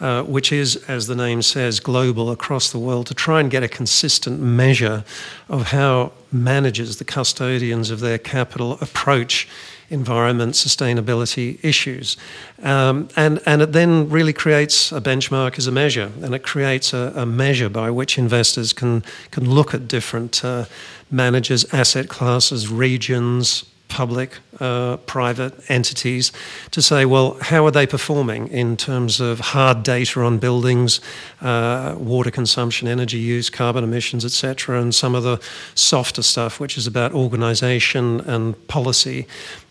Uh, 0.00 0.22
which 0.22 0.50
is, 0.50 0.76
as 0.88 1.08
the 1.08 1.14
name 1.14 1.42
says, 1.42 1.78
global 1.78 2.30
across 2.30 2.72
the 2.72 2.78
world 2.78 3.06
to 3.06 3.12
try 3.12 3.38
and 3.38 3.50
get 3.50 3.62
a 3.62 3.68
consistent 3.68 4.40
measure 4.40 5.04
of 5.50 5.72
how 5.72 6.10
managers, 6.32 6.96
the 6.96 7.04
custodians 7.04 7.90
of 7.90 8.00
their 8.00 8.16
capital, 8.16 8.78
approach 8.80 9.46
environment, 9.90 10.54
sustainability 10.54 11.62
issues. 11.62 12.16
Um, 12.62 13.08
and, 13.16 13.40
and 13.44 13.62
it 13.62 13.72
then 13.72 14.08
really 14.08 14.32
creates 14.32 14.92
a 14.92 15.00
benchmark 15.00 15.58
as 15.58 15.66
a 15.66 15.72
measure, 15.72 16.10
and 16.22 16.34
it 16.34 16.42
creates 16.42 16.94
a, 16.94 17.12
a 17.16 17.26
measure 17.26 17.68
by 17.68 17.90
which 17.90 18.18
investors 18.18 18.72
can, 18.72 19.02
can 19.30 19.48
look 19.48 19.74
at 19.74 19.88
different 19.88 20.44
uh, 20.44 20.64
managers, 21.10 21.64
asset 21.74 22.08
classes, 22.08 22.68
regions, 22.68 23.64
public, 23.90 24.38
uh, 24.60 24.96
private 24.98 25.52
entities 25.68 26.32
to 26.70 26.80
say, 26.80 27.04
well, 27.04 27.36
how 27.40 27.66
are 27.66 27.70
they 27.70 27.86
performing 27.86 28.48
in 28.48 28.76
terms 28.76 29.20
of 29.20 29.40
hard 29.40 29.82
data 29.82 30.20
on 30.22 30.38
buildings, 30.38 31.00
uh, 31.42 31.94
water 31.98 32.30
consumption, 32.30 32.88
energy 32.88 33.18
use, 33.18 33.50
carbon 33.50 33.84
emissions, 33.84 34.24
etc., 34.24 34.80
and 34.80 34.94
some 34.94 35.14
of 35.14 35.22
the 35.22 35.38
softer 35.74 36.22
stuff, 36.22 36.60
which 36.60 36.78
is 36.78 36.86
about 36.86 37.12
organisation 37.12 38.20
and 38.20 38.54
policy. 38.68 39.26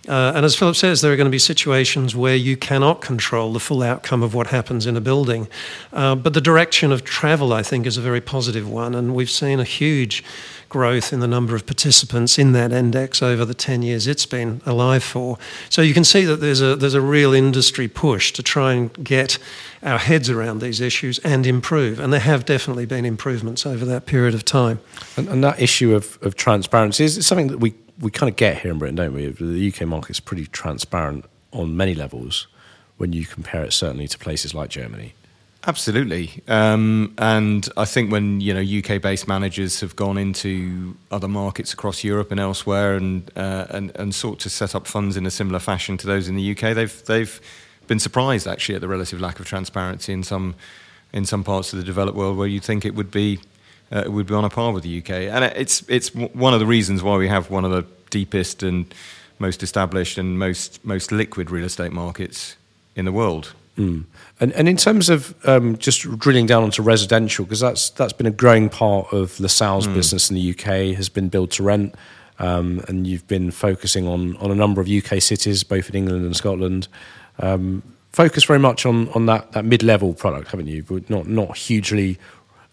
Uh, 0.10 0.34
and 0.36 0.44
as 0.44 0.56
Philip 0.56 0.76
says, 0.76 1.02
there 1.02 1.14
are 1.14 1.16
going 1.16 1.26
to 1.26 1.32
be 1.32 1.38
situations 1.38 2.16
where 2.16 2.36
you 2.36 2.58
cannot 2.58 3.00
control 3.00 3.54
the 3.54 3.60
full 3.60 3.84
outcome 3.84 4.24
of 4.24 4.34
what 4.34 4.48
happens 4.48 4.88
in 4.88 4.98
a 4.98 5.02
building. 5.02 5.48
Uh, 5.94 6.16
but 6.16 6.34
the 6.34 6.42
direction 6.42 6.92
of 6.92 7.04
travel, 7.04 7.54
I 7.54 7.62
think, 7.62 7.86
is 7.86 7.96
a 7.96 8.02
very 8.02 8.20
positive 8.20 8.68
one, 8.68 8.96
and 8.96 9.14
we've 9.14 9.30
seen 9.30 9.60
a 9.60 9.64
huge 9.64 10.24
growth 10.70 11.12
in 11.12 11.20
the 11.20 11.28
number 11.28 11.56
of 11.56 11.66
participants 11.66 12.38
in 12.38 12.54
that 12.54 12.72
index 12.72 13.22
over 13.22 13.44
the 13.44 13.54
10 13.54 13.82
years 13.82 14.08
it's 14.08 14.26
been 14.26 14.62
alive 14.66 15.04
for. 15.04 15.38
So 15.70 15.82
you 15.82 15.94
can 15.94 16.04
see 16.04 16.26
that 16.26 16.38
there's 16.38 16.62
a, 16.62 16.76
there's 16.76 16.94
a 16.94 17.02
real 17.02 17.34
industry 17.34 17.88
push 17.88 18.32
to 18.34 18.44
try 18.44 18.74
and 18.74 18.94
get 19.04 19.38
our 19.82 19.98
heads 19.98 20.30
around 20.30 20.60
these 20.62 20.80
issues 20.80 21.20
and 21.20 21.46
improve. 21.48 22.00
And 22.00 22.14
there 22.14 22.20
have 22.20 22.46
definitely 22.46 22.86
been 22.86 23.06
improvements 23.06 23.66
over 23.66 23.84
that 23.86 24.06
period 24.06 24.36
of 24.36 24.46
time. 24.46 24.80
And, 25.18 25.28
and 25.28 25.44
that 25.44 25.60
issue 25.60 25.96
of, 25.96 26.18
of 26.22 26.36
transparency 26.36 27.04
is 27.04 27.26
something 27.26 27.48
that 27.48 27.58
we, 27.58 27.74
we 28.00 28.12
kind 28.12 28.30
of 28.30 28.36
get 28.36 28.60
here 28.60 28.72
in 28.72 28.78
Britain, 28.78 28.96
don't 28.96 29.14
we? 29.14 29.28
The 29.28 29.74
UK 29.74 29.88
market 29.88 30.12
is 30.12 30.20
pretty 30.20 30.46
transparent 30.48 31.26
on 31.52 31.76
many 31.76 31.96
levels 31.96 32.48
when 32.98 33.14
you 33.14 33.26
compare 33.26 33.64
it 33.64 33.74
certainly 33.74 34.08
to 34.08 34.18
places 34.18 34.54
like 34.54 34.70
Germany. 34.70 35.14
Absolutely, 35.68 36.42
um, 36.48 37.14
and 37.18 37.68
I 37.76 37.84
think 37.84 38.14
when 38.14 38.40
you 38.40 38.54
know 38.54 38.62
UK-based 38.62 39.28
managers 39.28 39.82
have 39.82 39.94
gone 39.94 40.18
into 40.18 40.96
other 41.12 41.28
markets 41.28 41.74
across 41.74 42.02
Europe 42.02 42.32
and 42.32 42.40
elsewhere, 42.40 42.96
and 42.96 43.30
uh, 43.36 43.66
and 43.70 43.92
and 43.96 44.16
sought 44.16 44.40
to 44.40 44.50
set 44.50 44.74
up 44.74 44.88
funds 44.88 45.18
in 45.18 45.26
a 45.26 45.32
similar 45.32 45.60
fashion 45.60 45.98
to 45.98 46.08
those 46.08 46.30
in 46.30 46.38
the 46.38 46.52
UK, 46.52 46.74
they've 46.74 47.06
they've 47.06 47.42
been 47.88 48.00
surprised 48.00 48.48
actually 48.48 48.76
at 48.76 48.82
the 48.82 48.88
relative 48.88 49.20
lack 49.20 49.38
of 49.42 49.46
transparency 49.48 50.14
in 50.14 50.24
some 50.24 50.56
in 51.12 51.26
some 51.26 51.44
parts 51.44 51.74
of 51.74 51.80
the 51.80 51.86
developed 51.86 52.18
world 52.18 52.38
where 52.38 52.48
you'd 52.48 52.64
think 52.64 52.86
it 52.86 52.96
would 52.96 53.12
be 53.12 53.40
uh, 53.92 54.04
it 54.06 54.14
would 54.14 54.28
be 54.28 54.34
on 54.34 54.46
a 54.46 54.50
par 54.50 54.72
with 54.72 54.84
the 54.84 55.00
UK, 55.00 55.10
and 55.10 55.44
it's 55.44 55.84
it's 55.90 56.16
one 56.16 56.54
of 56.54 56.62
the 56.62 56.66
reasons 56.66 57.04
why 57.04 57.18
we 57.18 57.28
have 57.28 57.50
one 57.50 57.66
of 57.66 57.72
the 57.72 57.86
deepest 58.10 58.64
and 58.64 58.94
most 59.40 59.62
established 59.62 60.18
and 60.18 60.40
most 60.40 60.84
most 60.86 61.12
liquid 61.12 61.52
real 61.52 61.66
estate 61.66 61.92
markets 61.92 62.56
in 62.96 63.04
the 63.04 63.12
world. 63.12 63.54
Mm. 63.80 64.04
And, 64.42 64.52
and 64.54 64.68
in 64.68 64.76
terms 64.76 65.10
of 65.10 65.34
um, 65.48 65.78
just 65.78 66.02
drilling 66.20 66.46
down 66.46 66.64
onto 66.64 66.82
residential, 66.82 67.46
because 67.46 67.62
that's 67.62 67.90
that's 67.92 68.14
been 68.14 68.28
a 68.28 68.32
growing 68.32 68.70
part 68.70 69.12
of 69.14 69.40
LaSalle's 69.40 69.88
mm. 69.88 69.94
business 69.94 70.30
in 70.30 70.36
the 70.36 70.52
UK, 70.52 70.96
has 70.98 71.08
been 71.08 71.30
build 71.30 71.52
to 71.52 71.64
rent, 71.64 71.96
um, 72.40 72.84
and 72.90 73.08
you've 73.08 73.28
been 73.28 73.52
focusing 73.52 74.06
on 74.06 74.36
on 74.38 74.52
a 74.52 74.56
number 74.56 74.82
of 74.82 74.90
UK 74.90 75.22
cities, 75.22 75.64
both 75.64 75.90
in 75.90 75.96
England 75.96 76.26
and 76.26 76.36
Scotland. 76.36 76.90
Um, 77.40 77.82
focus 78.12 78.44
very 78.44 78.60
much 78.60 78.86
on 78.86 79.08
on 79.10 79.28
that 79.28 79.54
that 79.54 79.64
mid 79.64 79.82
level 79.82 80.14
product, 80.14 80.52
haven't 80.52 80.68
you? 80.68 80.84
But 80.84 81.10
not 81.10 81.28
not 81.28 81.58
hugely 81.58 82.18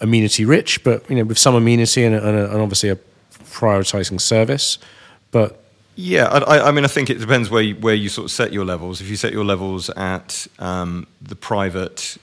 amenity 0.01 0.45
rich, 0.45 0.83
but 0.83 1.09
you 1.09 1.17
know 1.17 1.25
with 1.25 1.39
some 1.39 1.55
amenity 1.55 2.03
and, 2.05 2.17
and, 2.17 2.37
and 2.37 2.61
obviously 2.61 2.91
a 2.91 2.99
prioritizing 3.45 4.21
service, 4.21 4.79
but 5.31 5.63
yeah, 5.97 6.27
I, 6.27 6.69
I, 6.69 6.71
mean, 6.73 6.85
I 6.85 6.89
think 6.89 7.09
it 7.09 7.19
depends 7.19 7.49
where 7.49 7.63
you, 7.63 7.75
where 7.77 7.95
you 7.95 8.11
sort 8.11 8.27
of 8.27 8.31
set 8.31 8.53
your 8.53 8.67
levels. 8.67 9.01
If 9.01 9.09
you 9.09 9.17
set 9.17 9.33
your 9.33 9.45
levels 9.45 9.89
at 9.91 10.47
um, 10.59 11.07
the 11.23 11.35
private 11.35 12.19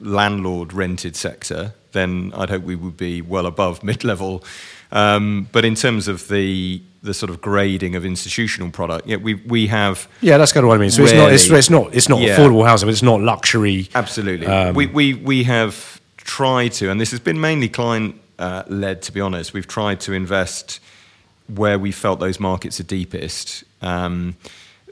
landlord 0.00 0.72
rented 0.72 1.14
sector, 1.14 1.74
then 1.92 2.32
I'd 2.34 2.48
hope 2.48 2.62
we 2.62 2.74
would 2.74 2.96
be 2.96 3.20
well 3.20 3.46
above 3.46 3.84
mid 3.90 4.02
level. 4.02 4.42
Um, 4.92 5.48
but 5.52 5.64
in 5.64 5.74
terms 5.74 6.08
of 6.08 6.28
the 6.28 6.80
the 7.02 7.14
sort 7.14 7.30
of 7.30 7.40
grading 7.40 7.94
of 7.96 8.04
institutional 8.04 8.70
product, 8.70 9.06
yeah, 9.06 9.16
we 9.16 9.34
we 9.34 9.66
have 9.66 10.08
yeah, 10.22 10.38
that's 10.38 10.52
kind 10.52 10.64
of 10.64 10.68
what 10.68 10.76
I 10.76 10.80
mean. 10.80 10.90
So 10.90 11.04
rarely, 11.04 11.34
it's 11.34 11.50
not 11.50 11.58
it's, 11.58 11.66
it's 11.66 11.70
not 11.70 11.94
it's 11.94 12.08
not 12.08 12.20
yeah, 12.20 12.36
affordable 12.36 12.64
housing, 12.64 12.86
but 12.86 12.92
it's 12.92 13.02
not 13.02 13.20
luxury. 13.20 13.88
Absolutely, 13.94 14.46
um, 14.46 14.74
we 14.74 14.86
we 14.86 15.14
we 15.14 15.44
have 15.44 16.00
tried 16.16 16.72
to, 16.74 16.90
and 16.90 16.98
this 17.00 17.10
has 17.10 17.20
been 17.20 17.40
mainly 17.40 17.68
client 17.68 18.18
uh, 18.38 18.62
led. 18.68 19.02
To 19.02 19.12
be 19.12 19.20
honest, 19.20 19.52
we've 19.52 19.66
tried 19.66 20.00
to 20.00 20.12
invest 20.12 20.80
where 21.48 21.78
we 21.78 21.92
felt 21.92 22.20
those 22.20 22.40
markets 22.40 22.80
are 22.80 22.84
deepest. 22.84 23.64
Um, 23.82 24.36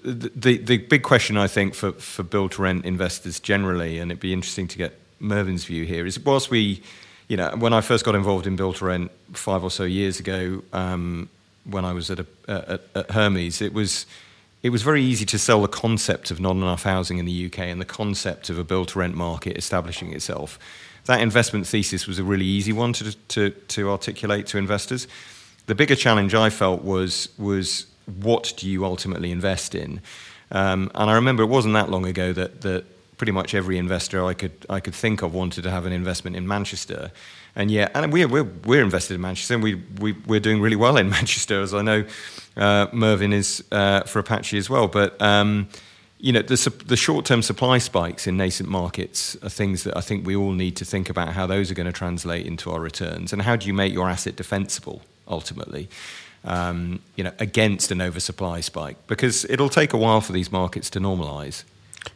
the, 0.05 0.59
the, 0.59 0.79
big 0.79 1.03
question, 1.03 1.37
I 1.37 1.47
think, 1.47 1.75
for, 1.75 1.93
for 1.93 2.23
build 2.23 2.53
to 2.53 2.63
rent 2.63 2.85
investors 2.85 3.41
generally, 3.41 3.99
and 3.99 4.11
it'd 4.11 4.21
be 4.21 4.33
interesting 4.33 4.69
to 4.69 4.79
get 4.79 4.99
Mervyn's 5.19 5.65
view 5.65 5.85
here, 5.85 6.05
is 6.05 6.21
whilst 6.21 6.51
we, 6.51 6.83
you 7.29 7.37
know, 7.37 7.55
when 7.57 7.73
I 7.73 7.81
first 7.81 8.05
got 8.05 8.15
involved 8.15 8.47
in 8.47 8.55
build 8.55 8.77
to 8.77 8.85
rent 8.85 9.11
five 9.33 9.65
or 9.65 9.71
so 9.71 9.85
years 9.85 10.21
ago, 10.21 10.63
um, 10.73 11.29
when 11.65 11.87
I 11.87 11.95
was 11.95 12.11
at, 12.11 12.21
a, 12.21 12.27
at, 12.47 12.83
at 12.95 13.11
Hermes, 13.11 13.63
it 13.63 13.73
was 13.73 14.07
it 14.63 14.71
was 14.71 14.83
very 14.83 15.03
easy 15.03 15.27
to 15.27 15.39
sell 15.39 15.61
the 15.61 15.69
concept 15.69 16.31
of 16.31 16.41
not 16.41 16.53
enough 16.53 16.85
housing 16.85 17.19
in 17.19 17.27
the 17.27 17.47
UK 17.47 17.59
and 17.59 17.83
the 17.83 17.85
concept 17.85 18.49
of 18.49 18.59
a 18.59 18.65
build 18.65 18.89
to 18.89 18.99
rent 18.99 19.15
market 19.15 19.59
establishing 19.59 20.15
itself. 20.15 20.59
That 21.05 21.21
investment 21.21 21.67
thesis 21.67 22.07
was 22.07 22.19
a 22.19 22.25
really 22.25 22.47
easy 22.47 22.73
one 22.73 22.95
to, 22.95 23.15
to, 23.15 23.51
to 23.51 23.91
articulate 23.91 24.47
to 24.49 24.59
investors 24.59 25.07
the 25.67 25.75
bigger 25.75 25.97
challenge 25.97 26.35
I 26.35 26.51
felt 26.51 26.83
was 26.83 27.29
was 27.39 27.87
what 28.21 28.53
do 28.57 28.69
you 28.69 28.85
ultimately 28.85 29.31
invest 29.31 29.75
in? 29.75 30.01
Um, 30.51 30.91
and 30.95 31.11
I 31.11 31.15
remember 31.15 31.43
it 31.43 31.47
wasn't 31.47 31.75
that 31.75 31.91
long 31.91 32.07
ago 32.07 32.33
that 32.33 32.61
that 32.63 32.85
pretty 33.17 33.33
much 33.33 33.55
every 33.55 33.79
investor 33.79 34.25
I 34.25 34.35
could 34.35 34.53
I 34.69 34.81
could 34.81 34.95
think 34.95 35.23
of 35.23 35.33
wanted 35.35 35.63
to 35.63 35.71
have 35.71 35.87
an 35.87 35.93
investment 35.93 36.37
in 36.37 36.47
Manchester. 36.47 37.11
And 37.57 37.71
yeah, 37.71 37.89
and 37.95 38.13
we're, 38.13 38.27
we're, 38.27 38.43
we're 38.43 38.83
invested 38.83 39.15
in 39.15 39.21
Manchester, 39.21 39.55
and 39.55 39.63
we, 39.63 39.77
we, 40.01 40.13
we're 40.27 40.41
doing 40.41 40.61
really 40.61 40.75
well 40.75 40.97
in 40.97 41.09
Manchester, 41.19 41.61
as 41.61 41.73
I 41.73 41.83
know 41.83 42.05
uh, 42.57 42.89
Mervyn 42.93 43.33
is 43.33 43.63
uh, 43.71 44.01
for 44.03 44.19
Apache 44.19 44.59
as 44.59 44.69
well. 44.69 44.89
But 44.89 45.21
um, 45.23 45.69
you 46.19 46.33
know, 46.33 46.43
the, 46.43 46.75
the 46.87 46.97
short-term 46.97 47.43
supply 47.43 47.79
spikes 47.79 48.27
in 48.27 48.37
nascent 48.37 48.69
markets 48.69 49.37
are 49.43 49.51
things 49.51 49.85
that 49.85 49.97
I 49.97 50.01
think 50.01 50.27
we 50.27 50.35
all 50.35 50.53
need 50.53 50.75
to 50.77 50.85
think 50.85 51.09
about 51.09 51.35
how 51.35 51.47
those 51.47 51.71
are 51.71 51.75
going 51.75 51.87
to 51.87 51.93
translate 51.93 52.45
into 52.45 52.73
our 52.73 52.81
returns, 52.81 53.33
and 53.33 53.43
how 53.43 53.55
do 53.55 53.69
you 53.69 53.75
make 53.75 53.93
your 53.93 54.09
asset 54.09 54.35
defensible 54.35 55.03
ultimately. 55.29 55.89
Um, 56.47 57.01
you 57.17 57.25
know, 57.25 57.33
against 57.39 57.91
an 57.91 58.03
oversupply 58.03 58.61
spike 58.61 58.99
because 59.07 59.47
it'll 59.47 59.71
take 59.71 59.95
a 59.95 59.97
while 59.97 60.21
for 60.21 60.33
these 60.33 60.53
markets 60.53 60.91
to 60.91 61.01
normalise. 61.01 61.65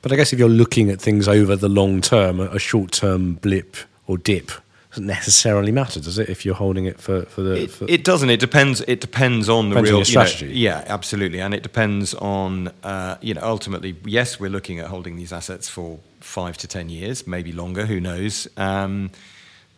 But 0.02 0.12
I 0.12 0.16
guess 0.16 0.34
if 0.34 0.38
you're 0.38 0.50
looking 0.50 0.90
at 0.90 1.00
things 1.00 1.26
over 1.26 1.56
the 1.56 1.68
long 1.68 2.02
term, 2.02 2.38
a 2.40 2.58
short 2.58 2.92
term 2.92 3.34
blip 3.34 3.76
or 4.06 4.18
dip 4.18 4.50
doesn't 4.90 5.06
necessarily 5.06 5.70
matter, 5.70 6.00
does 6.00 6.18
it? 6.18 6.28
If 6.28 6.46
you're 6.46 6.54
holding 6.54 6.86
it 6.86 6.98
for, 6.98 7.22
for 7.26 7.42
the, 7.42 7.62
it, 7.62 7.82
it 7.88 8.04
doesn't. 8.04 8.30
It 8.30 8.40
depends. 8.40 8.80
It 8.82 9.00
depends 9.00 9.48
on 9.48 9.68
depends 9.68 9.88
the 9.88 9.92
real 9.92 9.98
on 10.00 10.04
strategy. 10.04 10.46
Know, 10.46 10.52
yeah, 10.52 10.84
absolutely, 10.86 11.40
and 11.40 11.52
it 11.52 11.62
depends 11.62 12.14
on 12.14 12.68
uh, 12.82 13.16
you 13.20 13.34
know 13.34 13.42
ultimately. 13.42 13.96
Yes, 14.04 14.40
we're 14.40 14.50
looking 14.50 14.78
at 14.78 14.86
holding 14.86 15.16
these 15.16 15.32
assets 15.32 15.68
for 15.68 15.98
five 16.20 16.56
to 16.58 16.66
ten 16.66 16.88
years, 16.88 17.26
maybe 17.26 17.52
longer. 17.52 17.84
Who 17.84 18.00
knows? 18.00 18.48
Um, 18.56 19.10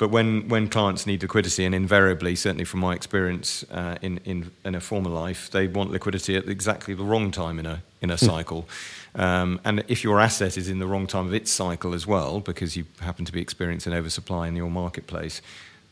but 0.01 0.09
when, 0.09 0.49
when 0.49 0.67
clients 0.67 1.07
need 1.07 1.21
liquidity, 1.21 1.63
and 1.67 1.75
invariably, 1.75 2.35
certainly 2.35 2.65
from 2.65 2.81
my 2.81 2.95
experience 2.95 3.67
uh, 3.71 3.97
in, 4.01 4.17
in, 4.25 4.51
in 4.65 4.75
a 4.75 4.81
former 4.81 5.11
life, 5.11 5.51
they 5.51 5.67
want 5.67 5.91
liquidity 5.91 6.37
at 6.37 6.49
exactly 6.49 6.95
the 6.95 7.05
wrong 7.05 7.31
time 7.31 7.59
in 7.59 7.67
a, 7.67 7.83
in 8.01 8.11
a 8.11 8.17
hmm. 8.17 8.25
cycle. 8.25 8.67
Um, 9.15 9.61
and 9.63 9.85
if 9.89 10.03
your 10.03 10.19
asset 10.19 10.57
is 10.57 10.71
in 10.71 10.79
the 10.79 10.87
wrong 10.87 11.07
time 11.07 11.27
of 11.27 11.35
its 11.35 11.51
cycle 11.51 11.93
as 11.93 12.07
well, 12.07 12.41
because 12.41 12.79
you 12.79 12.87
happen 13.01 13.27
to 13.27 13.33
be 13.33 13.43
experiencing 13.43 13.93
oversupply 13.93 14.49
in 14.49 14.57
your 14.57 14.71
marketplace, 14.71 15.43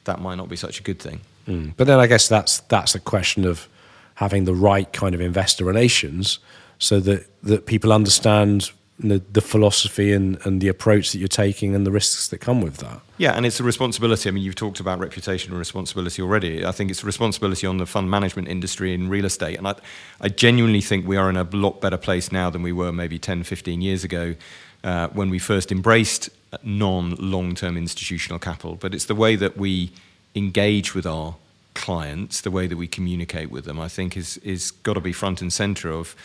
that 0.04 0.22
might 0.22 0.36
not 0.36 0.48
be 0.48 0.56
such 0.56 0.80
a 0.80 0.82
good 0.82 1.00
thing. 1.00 1.20
Mm. 1.46 1.74
But 1.76 1.86
then 1.86 1.98
I 1.98 2.06
guess 2.06 2.28
that's, 2.28 2.60
that's 2.60 2.94
a 2.94 3.00
question 3.00 3.44
of 3.44 3.68
having 4.14 4.46
the 4.46 4.54
right 4.54 4.90
kind 4.90 5.14
of 5.14 5.20
investor 5.20 5.66
relations 5.66 6.38
so 6.78 6.98
that, 7.00 7.26
that 7.42 7.66
people 7.66 7.92
understand 7.92 8.70
the, 8.98 9.22
the 9.32 9.40
philosophy 9.40 10.12
and, 10.12 10.38
and 10.44 10.60
the 10.60 10.68
approach 10.68 11.12
that 11.12 11.18
you're 11.18 11.28
taking 11.28 11.74
and 11.74 11.86
the 11.86 11.90
risks 11.90 12.28
that 12.28 12.38
come 12.38 12.60
with 12.60 12.78
that. 12.78 13.00
Yeah, 13.16 13.32
and 13.32 13.46
it's 13.46 13.60
a 13.60 13.64
responsibility. 13.64 14.28
I 14.28 14.32
mean, 14.32 14.42
you've 14.42 14.56
talked 14.56 14.80
about 14.80 14.98
reputation 14.98 15.52
and 15.52 15.58
responsibility 15.58 16.20
already. 16.20 16.64
I 16.64 16.72
think 16.72 16.90
it's 16.90 17.02
a 17.02 17.06
responsibility 17.06 17.66
on 17.66 17.78
the 17.78 17.86
fund 17.86 18.10
management 18.10 18.48
industry 18.48 18.94
in 18.94 19.08
real 19.08 19.24
estate. 19.24 19.56
And 19.56 19.68
I, 19.68 19.74
I 20.20 20.28
genuinely 20.28 20.80
think 20.80 21.06
we 21.06 21.16
are 21.16 21.30
in 21.30 21.36
a 21.36 21.44
lot 21.44 21.80
better 21.80 21.96
place 21.96 22.32
now 22.32 22.50
than 22.50 22.62
we 22.62 22.72
were 22.72 22.92
maybe 22.92 23.18
10, 23.18 23.44
15 23.44 23.80
years 23.80 24.02
ago 24.02 24.34
uh, 24.82 25.08
when 25.08 25.30
we 25.30 25.38
first 25.38 25.70
embraced 25.70 26.30
non 26.62 27.14
long 27.16 27.54
term 27.54 27.76
institutional 27.76 28.38
capital. 28.38 28.74
But 28.74 28.94
it's 28.94 29.04
the 29.04 29.14
way 29.14 29.36
that 29.36 29.56
we 29.56 29.92
engage 30.34 30.94
with 30.94 31.06
our 31.06 31.36
clients, 31.74 32.40
the 32.40 32.50
way 32.50 32.66
that 32.66 32.76
we 32.76 32.88
communicate 32.88 33.50
with 33.50 33.64
them, 33.64 33.80
I 33.80 33.88
think 33.88 34.16
is, 34.16 34.38
is 34.38 34.72
got 34.72 34.94
to 34.94 35.00
be 35.00 35.12
front 35.12 35.40
and 35.40 35.52
center 35.52 35.90
of 35.90 36.16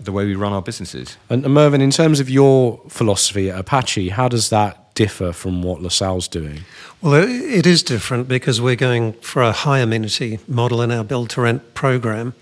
the 0.00 0.12
way 0.12 0.24
we 0.26 0.34
run 0.34 0.52
our 0.52 0.62
businesses. 0.62 1.16
And, 1.30 1.44
and 1.44 1.54
Mervyn, 1.54 1.80
in 1.80 1.90
terms 1.90 2.20
of 2.20 2.28
your 2.28 2.80
philosophy 2.88 3.50
at 3.50 3.58
Apache, 3.58 4.10
how 4.10 4.28
does 4.28 4.50
that 4.50 4.94
differ 4.94 5.32
from 5.32 5.62
what 5.62 5.80
LaSalle's 5.80 6.28
doing? 6.28 6.60
Well, 7.02 7.14
it 7.14 7.66
is 7.66 7.82
different 7.82 8.28
because 8.28 8.60
we're 8.60 8.76
going 8.76 9.14
for 9.14 9.42
a 9.42 9.52
high 9.52 9.80
amenity 9.80 10.38
model 10.46 10.82
in 10.82 10.90
our 10.90 11.04
build 11.04 11.30
to 11.30 11.40
rent 11.40 11.74
program. 11.74 12.34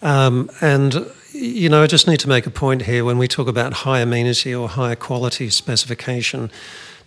Um, 0.00 0.50
and 0.60 1.10
you 1.32 1.68
know, 1.68 1.82
I 1.82 1.86
just 1.86 2.08
need 2.08 2.20
to 2.20 2.28
make 2.28 2.46
a 2.46 2.50
point 2.50 2.82
here 2.82 3.04
when 3.04 3.18
we 3.18 3.28
talk 3.28 3.48
about 3.48 3.72
high 3.72 4.00
amenity 4.00 4.54
or 4.54 4.68
higher 4.68 4.96
quality 4.96 5.50
specification 5.50 6.50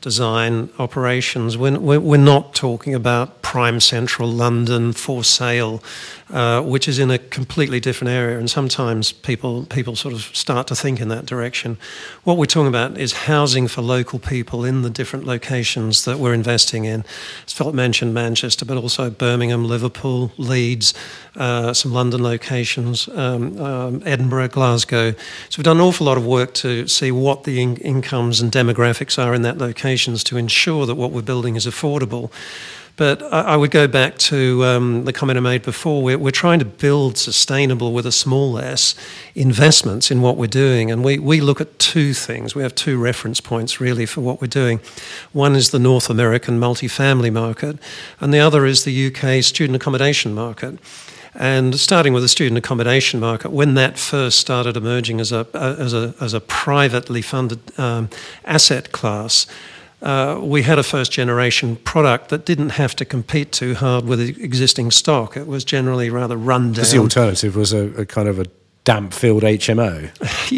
design 0.01 0.69
operations. 0.79 1.57
We're, 1.57 1.79
we're 1.79 2.17
not 2.17 2.53
talking 2.55 2.93
about 2.95 3.41
prime 3.41 3.79
central 3.79 4.29
London 4.29 4.93
for 4.93 5.23
sale, 5.23 5.83
uh, 6.31 6.61
which 6.61 6.87
is 6.87 6.97
in 6.99 7.11
a 7.11 7.17
completely 7.17 7.79
different 7.79 8.09
area. 8.09 8.39
And 8.39 8.49
sometimes 8.49 9.11
people, 9.11 9.65
people 9.65 9.95
sort 9.95 10.13
of 10.13 10.21
start 10.35 10.67
to 10.67 10.75
think 10.75 11.01
in 11.01 11.09
that 11.09 11.25
direction. 11.25 11.77
What 12.23 12.37
we're 12.37 12.45
talking 12.45 12.67
about 12.67 12.97
is 12.97 13.13
housing 13.13 13.67
for 13.67 13.81
local 13.81 14.19
people 14.19 14.65
in 14.65 14.81
the 14.81 14.89
different 14.89 15.25
locations 15.25 16.05
that 16.05 16.17
we're 16.17 16.33
investing 16.33 16.85
in. 16.85 17.03
As 17.45 17.53
Philip 17.53 17.75
mentioned, 17.75 18.13
Manchester, 18.13 18.65
but 18.65 18.77
also 18.77 19.09
Birmingham, 19.09 19.65
Liverpool, 19.65 20.31
Leeds, 20.37 20.93
uh, 21.35 21.73
some 21.73 21.93
London 21.93 22.23
locations, 22.23 23.07
um, 23.09 23.59
um, 23.59 24.01
Edinburgh, 24.05 24.49
Glasgow. 24.49 25.11
So 25.49 25.57
we've 25.57 25.65
done 25.65 25.77
an 25.77 25.83
awful 25.83 26.05
lot 26.05 26.17
of 26.17 26.25
work 26.25 26.53
to 26.55 26.87
see 26.87 27.11
what 27.11 27.43
the 27.43 27.61
in- 27.61 27.77
incomes 27.77 28.41
and 28.41 28.51
demographics 28.51 29.21
are 29.21 29.33
in 29.33 29.41
that 29.43 29.57
to 29.97 30.38
ensure 30.38 30.86
that 30.86 30.95
what 30.95 31.12
we're 31.12 31.21
building 31.21 31.56
is 31.56 31.65
affordable. 31.65 32.32
But 32.97 33.23
I, 33.34 33.56
would 33.56 33.71
go 33.71 33.88
back 33.88 34.17
to 34.19 34.63
um, 34.63 35.06
the 35.06 35.13
comment 35.13 35.38
I 35.38 35.39
made 35.39 35.63
before. 35.63 36.04
We're, 36.04 36.17
we're, 36.17 36.30
trying 36.30 36.60
to 36.60 36.65
build 36.65 37.17
sustainable 37.17 37.93
with 37.93 38.06
a 38.06 38.12
small 38.12 38.60
s 38.60 38.95
investments 39.34 40.12
in 40.12 40.21
what 40.21 40.38
we're 40.38 40.45
doing. 40.45 40.91
And 40.91 41.04
we, 41.04 41.17
we 41.17 41.41
look 41.41 41.62
at 41.62 41.80
two 41.80 42.13
things. 42.13 42.54
We 42.54 42.62
have 42.63 42.75
two 42.75 43.01
reference 43.01 43.41
points 43.41 43.82
really 43.82 44.06
for 44.06 44.21
what 44.21 44.41
we're 44.41 44.47
doing. 44.47 44.82
One 45.32 45.56
is 45.56 45.71
the 45.71 45.80
North 45.80 46.10
American 46.10 46.60
multifamily 46.60 47.32
market, 47.34 47.77
and 48.19 48.34
the 48.34 48.39
other 48.39 48.65
is 48.65 48.84
the 48.84 49.08
UK 49.08 49.43
student 49.43 49.77
accommodation 49.77 50.34
market. 50.34 50.77
And 51.34 51.80
starting 51.80 52.12
with 52.13 52.23
the 52.23 52.30
student 52.30 52.58
accommodation 52.58 53.19
market, 53.19 53.51
when 53.51 53.75
that 53.75 53.97
first 53.97 54.38
started 54.38 54.75
emerging 54.75 55.21
as 55.21 55.32
a, 55.32 55.47
as 55.54 55.93
a, 55.93 56.13
as 56.19 56.34
a 56.34 56.41
privately 56.41 57.21
funded 57.21 57.80
um, 57.80 58.10
asset 58.43 58.91
class, 58.91 59.47
uh, 60.01 60.39
we 60.41 60.63
had 60.63 60.79
a 60.79 60.83
first 60.83 61.11
generation 61.11 61.75
product 61.75 62.29
that 62.29 62.45
didn't 62.45 62.71
have 62.71 62.95
to 62.95 63.05
compete 63.05 63.51
too 63.51 63.75
hard 63.75 64.05
with 64.05 64.19
existing 64.19 64.91
stock. 64.91 65.37
It 65.37 65.47
was 65.47 65.63
generally 65.63 66.09
rather 66.09 66.37
run 66.37 66.63
down. 66.63 66.71
Because 66.73 66.91
the 66.91 66.97
alternative 66.97 67.55
was 67.55 67.71
a, 67.73 67.87
a 68.01 68.05
kind 68.05 68.27
of 68.27 68.39
a 68.39 68.45
damp 68.84 69.13
filled 69.13 69.44
HMO. 69.44 70.10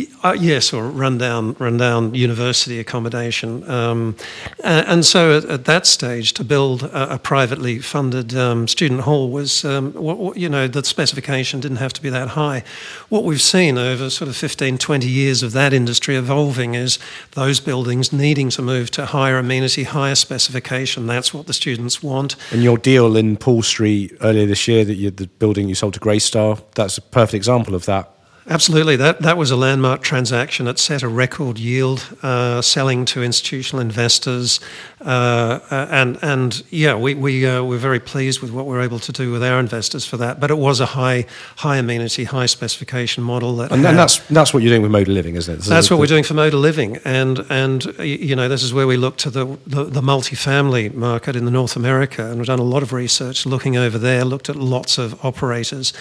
Uh, 0.24 0.34
yes, 0.40 0.72
or 0.72 0.88
rundown, 0.88 1.54
rundown 1.60 2.16
university 2.16 2.80
accommodation. 2.80 3.70
Um, 3.70 4.16
and, 4.64 4.88
and, 4.88 5.06
so 5.06 5.38
at, 5.38 5.44
at, 5.44 5.66
that 5.66 5.86
stage, 5.86 6.32
to 6.36 6.46
build 6.46 6.84
a, 6.84 7.16
a 7.16 7.20
privately 7.20 7.80
funded 7.80 8.34
um, 8.34 8.70
student 8.70 9.02
hall 9.02 9.30
was, 9.30 9.66
um, 9.66 9.92
what, 9.92 10.18
what, 10.18 10.38
you 10.38 10.48
know, 10.48 10.70
the 10.70 10.82
specification 10.86 11.60
didn't 11.60 11.78
have 11.78 11.92
to 11.92 12.02
be 12.02 12.10
that 12.10 12.30
high. 12.30 12.64
What 13.10 13.26
we've 13.26 13.42
seen 13.42 13.78
over 13.78 14.10
sort 14.10 14.30
of 14.30 14.38
15, 14.38 14.78
20 14.78 15.08
years 15.08 15.44
of 15.44 15.52
that 15.52 15.74
industry 15.74 16.16
evolving 16.16 16.74
is 16.74 17.00
those 17.32 17.60
buildings 17.60 18.14
needing 18.14 18.50
to 18.52 18.62
move 18.62 18.92
to 18.92 19.08
higher 19.08 19.38
amenity, 19.38 19.84
higher 19.84 20.16
specification. 20.16 21.06
That's 21.06 21.34
what 21.34 21.48
the 21.48 21.54
students 21.54 22.02
want. 22.02 22.38
And 22.54 22.64
your 22.64 22.78
deal 22.78 23.18
in 23.18 23.36
Paul 23.36 23.62
Street 23.62 24.16
earlier 24.22 24.46
this 24.46 24.70
year, 24.70 24.86
that 24.86 24.96
you, 24.96 25.12
the 25.12 25.28
building 25.28 25.68
you 25.68 25.76
sold 25.76 25.96
to 25.96 26.00
Greystar, 26.00 26.64
that's 26.76 26.98
a 26.98 27.02
perfect 27.02 27.34
example 27.34 27.76
of 27.76 27.86
that 27.88 28.13
Absolutely. 28.50 28.98
That, 28.98 29.22
that 29.22 29.38
was 29.38 29.52
a 29.52 29.56
landmark 29.56 30.02
transaction. 30.02 30.68
It 30.68 30.78
set 30.78 31.02
a 31.02 31.08
record 31.08 31.58
yield 31.58 32.06
uh, 32.22 32.62
selling 32.62 33.06
to 33.06 33.24
institutional 33.24 33.80
investors. 33.80 34.60
Uh, 35.06 35.60
uh, 35.70 35.88
and, 35.92 36.18
and 36.22 36.64
yeah, 36.70 36.96
we, 36.96 37.14
we 37.14 37.46
uh, 37.46 37.62
were 37.64 37.78
very 37.78 38.00
pleased 38.00 38.42
with 38.42 38.52
what 38.52 38.66
we're 38.66 38.82
able 38.82 39.00
to 39.00 39.12
do 39.12 39.32
with 39.32 39.44
our 39.44 39.60
investors 39.60 40.06
for 40.06 40.18
that. 40.18 40.40
But 40.40 40.50
it 40.50 40.58
was 40.58 40.80
a 40.80 40.86
high, 40.86 41.26
high 41.58 41.78
amenity, 41.78 42.24
high 42.24 42.46
specification 42.46 43.24
model. 43.24 43.58
That 43.58 43.72
and, 43.72 43.86
and 43.86 43.98
that's, 43.98 44.20
that's 44.28 44.54
what 44.54 44.64
you're 44.64 44.72
doing 44.72 44.82
with 44.82 44.92
Moda 44.92 45.14
Living, 45.14 45.36
isn't 45.36 45.54
it? 45.54 45.58
This 45.58 45.68
that's 45.68 45.88
is 45.88 45.92
what 45.92 45.98
the, 45.98 46.02
we're 46.02 46.08
doing 46.08 46.24
for 46.24 46.34
Moda 46.34 46.60
Living. 46.60 46.98
And, 47.04 47.46
and, 47.50 47.86
you 48.00 48.36
know, 48.36 48.48
this 48.48 48.64
is 48.64 48.74
where 48.74 48.88
we 48.88 48.98
look 48.98 49.18
to 49.18 49.30
the, 49.30 49.46
the, 49.68 49.84
the 49.86 50.02
multifamily 50.02 50.94
market 50.94 51.36
in 51.36 51.46
the 51.46 51.52
North 51.52 51.76
America. 51.76 52.26
And 52.26 52.38
we've 52.38 52.48
done 52.48 52.60
a 52.60 52.64
lot 52.64 52.84
of 52.84 52.94
research 52.94 53.46
looking 53.46 53.76
over 53.76 53.98
there, 53.98 54.24
looked 54.24 54.50
at 54.50 54.56
lots 54.56 54.98
of 54.98 55.24
operators. 55.26 55.94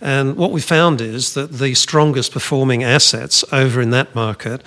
And 0.00 0.36
what 0.36 0.50
we 0.50 0.60
found 0.60 1.00
is 1.00 1.34
that 1.34 1.52
the 1.52 1.74
strongest 1.74 2.32
performing 2.32 2.82
assets 2.82 3.44
over 3.52 3.80
in 3.80 3.90
that 3.90 4.14
market 4.14 4.62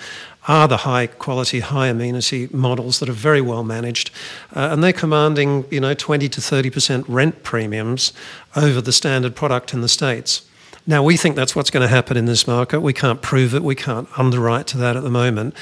are 0.48 0.66
the 0.68 0.78
high 0.78 1.06
quality, 1.06 1.60
high 1.60 1.88
amenity 1.88 2.48
models 2.52 2.98
that 3.00 3.08
are 3.08 3.12
very 3.12 3.40
well 3.40 3.62
managed, 3.62 4.10
uh, 4.54 4.68
and 4.72 4.82
they're 4.82 4.92
commanding 4.92 5.64
you 5.70 5.80
know 5.80 5.94
20 5.94 6.28
to 6.28 6.40
30 6.40 6.70
percent 6.70 7.08
rent 7.08 7.42
premiums 7.42 8.12
over 8.56 8.80
the 8.80 8.92
standard 8.92 9.34
product 9.34 9.74
in 9.74 9.80
the 9.80 9.88
states. 9.88 10.42
Now 10.86 11.02
we 11.02 11.16
think 11.16 11.36
that's 11.36 11.54
what's 11.54 11.70
going 11.70 11.82
to 11.82 11.88
happen 11.88 12.16
in 12.16 12.24
this 12.24 12.46
market. 12.46 12.80
We 12.80 12.94
can't 12.94 13.20
prove 13.20 13.54
it. 13.54 13.62
We 13.62 13.74
can't 13.74 14.08
underwrite 14.18 14.66
to 14.68 14.78
that 14.78 14.96
at 14.96 15.02
the 15.02 15.10
moment, 15.10 15.54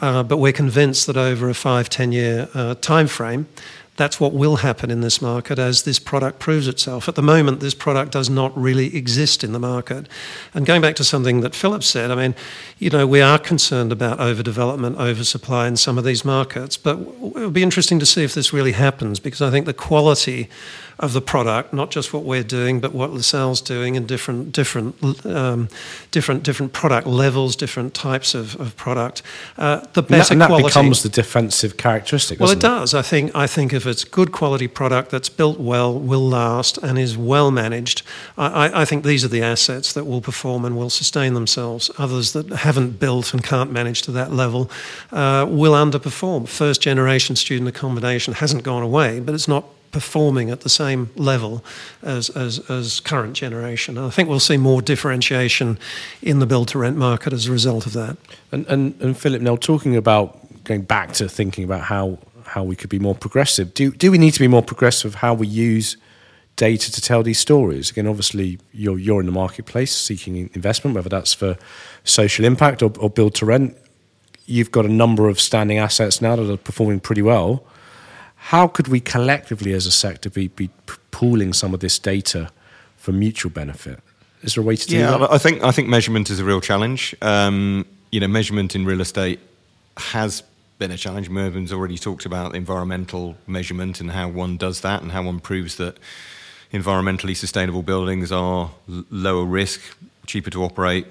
uh, 0.00 0.22
but 0.22 0.36
we're 0.36 0.52
convinced 0.52 1.06
that 1.06 1.16
over 1.16 1.48
a 1.48 1.54
five, 1.54 1.88
ten 1.88 2.12
year 2.12 2.48
uh, 2.54 2.74
time 2.76 3.06
frame, 3.06 3.48
that's 3.96 4.20
what 4.20 4.32
will 4.32 4.56
happen 4.56 4.90
in 4.90 5.00
this 5.00 5.22
market 5.22 5.58
as 5.58 5.82
this 5.82 5.98
product 5.98 6.38
proves 6.38 6.68
itself. 6.68 7.08
At 7.08 7.14
the 7.14 7.22
moment, 7.22 7.60
this 7.60 7.74
product 7.74 8.12
does 8.12 8.28
not 8.28 8.56
really 8.56 8.94
exist 8.96 9.42
in 9.42 9.52
the 9.52 9.58
market. 9.58 10.08
And 10.54 10.66
going 10.66 10.82
back 10.82 10.96
to 10.96 11.04
something 11.04 11.40
that 11.40 11.54
Philip 11.54 11.82
said, 11.82 12.10
I 12.10 12.14
mean, 12.14 12.34
you 12.78 12.90
know, 12.90 13.06
we 13.06 13.20
are 13.20 13.38
concerned 13.38 13.92
about 13.92 14.18
overdevelopment, 14.18 14.98
oversupply 14.98 15.66
in 15.66 15.76
some 15.76 15.98
of 15.98 16.04
these 16.04 16.24
markets, 16.24 16.76
but 16.76 16.98
it 16.98 17.20
would 17.20 17.52
be 17.52 17.62
interesting 17.62 17.98
to 17.98 18.06
see 18.06 18.22
if 18.22 18.34
this 18.34 18.52
really 18.52 18.72
happens 18.72 19.20
because 19.20 19.42
I 19.42 19.50
think 19.50 19.66
the 19.66 19.74
quality 19.74 20.48
of 20.98 21.12
the 21.12 21.20
product, 21.20 21.74
not 21.74 21.90
just 21.90 22.14
what 22.14 22.24
we're 22.24 22.42
doing, 22.42 22.80
but 22.80 22.92
what 22.94 23.12
LaSalle's 23.12 23.60
doing 23.60 23.96
in 23.96 24.06
different 24.06 24.52
different 24.52 24.94
um, 25.26 25.68
different 26.10 26.42
different 26.42 26.72
product 26.72 27.06
levels, 27.06 27.54
different 27.54 27.92
types 27.92 28.34
of, 28.34 28.58
of 28.58 28.74
product. 28.76 29.22
Uh, 29.58 29.84
the 29.92 30.02
better 30.02 30.32
and 30.32 30.40
that, 30.40 30.46
and 30.46 30.50
quality 30.50 30.68
becomes 30.68 31.02
the 31.02 31.08
defensive 31.10 31.76
characteristic. 31.76 32.40
Well, 32.40 32.50
it, 32.50 32.56
it 32.56 32.60
does. 32.60 32.94
I 32.94 33.02
think 33.02 33.34
I 33.34 33.46
think 33.46 33.72
if 33.72 33.86
it's 33.86 34.04
good 34.04 34.32
quality 34.32 34.68
product 34.68 35.10
that's 35.10 35.28
built 35.28 35.60
well, 35.60 35.98
will 35.98 36.26
last, 36.26 36.78
and 36.78 36.98
is 36.98 37.16
well 37.16 37.50
managed, 37.50 38.02
I, 38.38 38.82
I 38.82 38.84
think 38.86 39.04
these 39.04 39.24
are 39.24 39.28
the 39.28 39.42
assets 39.42 39.92
that 39.92 40.04
will 40.04 40.22
perform 40.22 40.64
and 40.64 40.78
will 40.78 40.90
sustain 40.90 41.34
themselves. 41.34 41.90
Others 41.98 42.32
that 42.32 42.48
haven't 42.48 42.98
built 42.98 43.34
and 43.34 43.42
can't 43.44 43.70
manage 43.70 44.00
to 44.02 44.12
that 44.12 44.32
level 44.32 44.70
uh, 45.12 45.46
will 45.48 45.72
underperform. 45.72 46.48
First 46.48 46.80
generation 46.80 47.36
student 47.36 47.68
accommodation 47.68 48.34
hasn't 48.34 48.62
gone 48.62 48.82
away, 48.82 49.20
but 49.20 49.34
it's 49.34 49.48
not 49.48 49.64
performing 49.90 50.50
at 50.50 50.60
the 50.60 50.68
same 50.68 51.10
level 51.16 51.64
as, 52.02 52.30
as, 52.30 52.58
as 52.70 53.00
current 53.00 53.34
generation. 53.34 53.96
And 53.96 54.06
I 54.06 54.10
think 54.10 54.28
we'll 54.28 54.40
see 54.40 54.56
more 54.56 54.82
differentiation 54.82 55.78
in 56.22 56.38
the 56.38 56.46
build 56.46 56.68
to 56.68 56.78
rent 56.78 56.96
market 56.96 57.32
as 57.32 57.46
a 57.46 57.52
result 57.52 57.86
of 57.86 57.92
that. 57.94 58.16
And, 58.52 58.66
and, 58.66 59.00
and 59.00 59.16
Philip, 59.16 59.42
now 59.42 59.56
talking 59.56 59.96
about 59.96 60.64
going 60.64 60.82
back 60.82 61.12
to 61.12 61.28
thinking 61.28 61.64
about 61.64 61.82
how, 61.82 62.18
how 62.44 62.64
we 62.64 62.76
could 62.76 62.90
be 62.90 62.98
more 62.98 63.14
progressive, 63.14 63.74
do, 63.74 63.90
do 63.90 64.10
we 64.10 64.18
need 64.18 64.32
to 64.32 64.40
be 64.40 64.48
more 64.48 64.62
progressive 64.62 65.16
how 65.16 65.34
we 65.34 65.46
use 65.46 65.96
data 66.56 66.90
to 66.92 67.00
tell 67.00 67.22
these 67.22 67.38
stories? 67.38 67.90
Again, 67.90 68.06
obviously, 68.06 68.58
you're, 68.72 68.98
you're 68.98 69.20
in 69.20 69.26
the 69.26 69.32
marketplace 69.32 69.94
seeking 69.94 70.50
investment, 70.54 70.94
whether 70.94 71.08
that's 71.08 71.34
for 71.34 71.56
social 72.04 72.44
impact 72.44 72.82
or, 72.82 72.92
or 72.98 73.10
build 73.10 73.34
to 73.36 73.46
rent. 73.46 73.76
You've 74.46 74.70
got 74.70 74.84
a 74.84 74.88
number 74.88 75.28
of 75.28 75.40
standing 75.40 75.78
assets 75.78 76.20
now 76.20 76.36
that 76.36 76.50
are 76.50 76.56
performing 76.56 77.00
pretty 77.00 77.22
well 77.22 77.64
how 78.50 78.68
could 78.68 78.86
we 78.86 79.00
collectively 79.00 79.72
as 79.72 79.86
a 79.86 79.90
sector 79.90 80.30
be, 80.30 80.46
be 80.46 80.70
pooling 81.10 81.52
some 81.52 81.74
of 81.74 81.80
this 81.80 81.98
data 81.98 82.48
for 82.96 83.10
mutual 83.10 83.50
benefit? 83.50 83.98
Is 84.42 84.54
there 84.54 84.62
a 84.62 84.64
way 84.64 84.76
to 84.76 84.86
do 84.86 84.96
yeah, 84.96 85.18
that? 85.18 85.32
I 85.32 85.38
think 85.38 85.64
I 85.64 85.72
think 85.72 85.88
measurement 85.88 86.30
is 86.30 86.38
a 86.38 86.44
real 86.44 86.60
challenge. 86.60 87.12
Um, 87.22 87.84
you 88.12 88.20
know, 88.20 88.28
measurement 88.28 88.76
in 88.76 88.84
real 88.84 89.00
estate 89.00 89.40
has 89.96 90.44
been 90.78 90.92
a 90.92 90.96
challenge. 90.96 91.28
Mervyn's 91.28 91.72
already 91.72 91.98
talked 91.98 92.24
about 92.24 92.54
environmental 92.54 93.36
measurement 93.48 94.00
and 94.00 94.12
how 94.12 94.28
one 94.28 94.56
does 94.56 94.80
that 94.82 95.02
and 95.02 95.10
how 95.10 95.24
one 95.24 95.40
proves 95.40 95.74
that 95.76 95.98
environmentally 96.72 97.34
sustainable 97.34 97.82
buildings 97.82 98.30
are 98.30 98.70
l- 98.88 99.04
lower 99.10 99.44
risk, 99.44 99.80
cheaper 100.26 100.50
to 100.50 100.62
operate, 100.62 101.06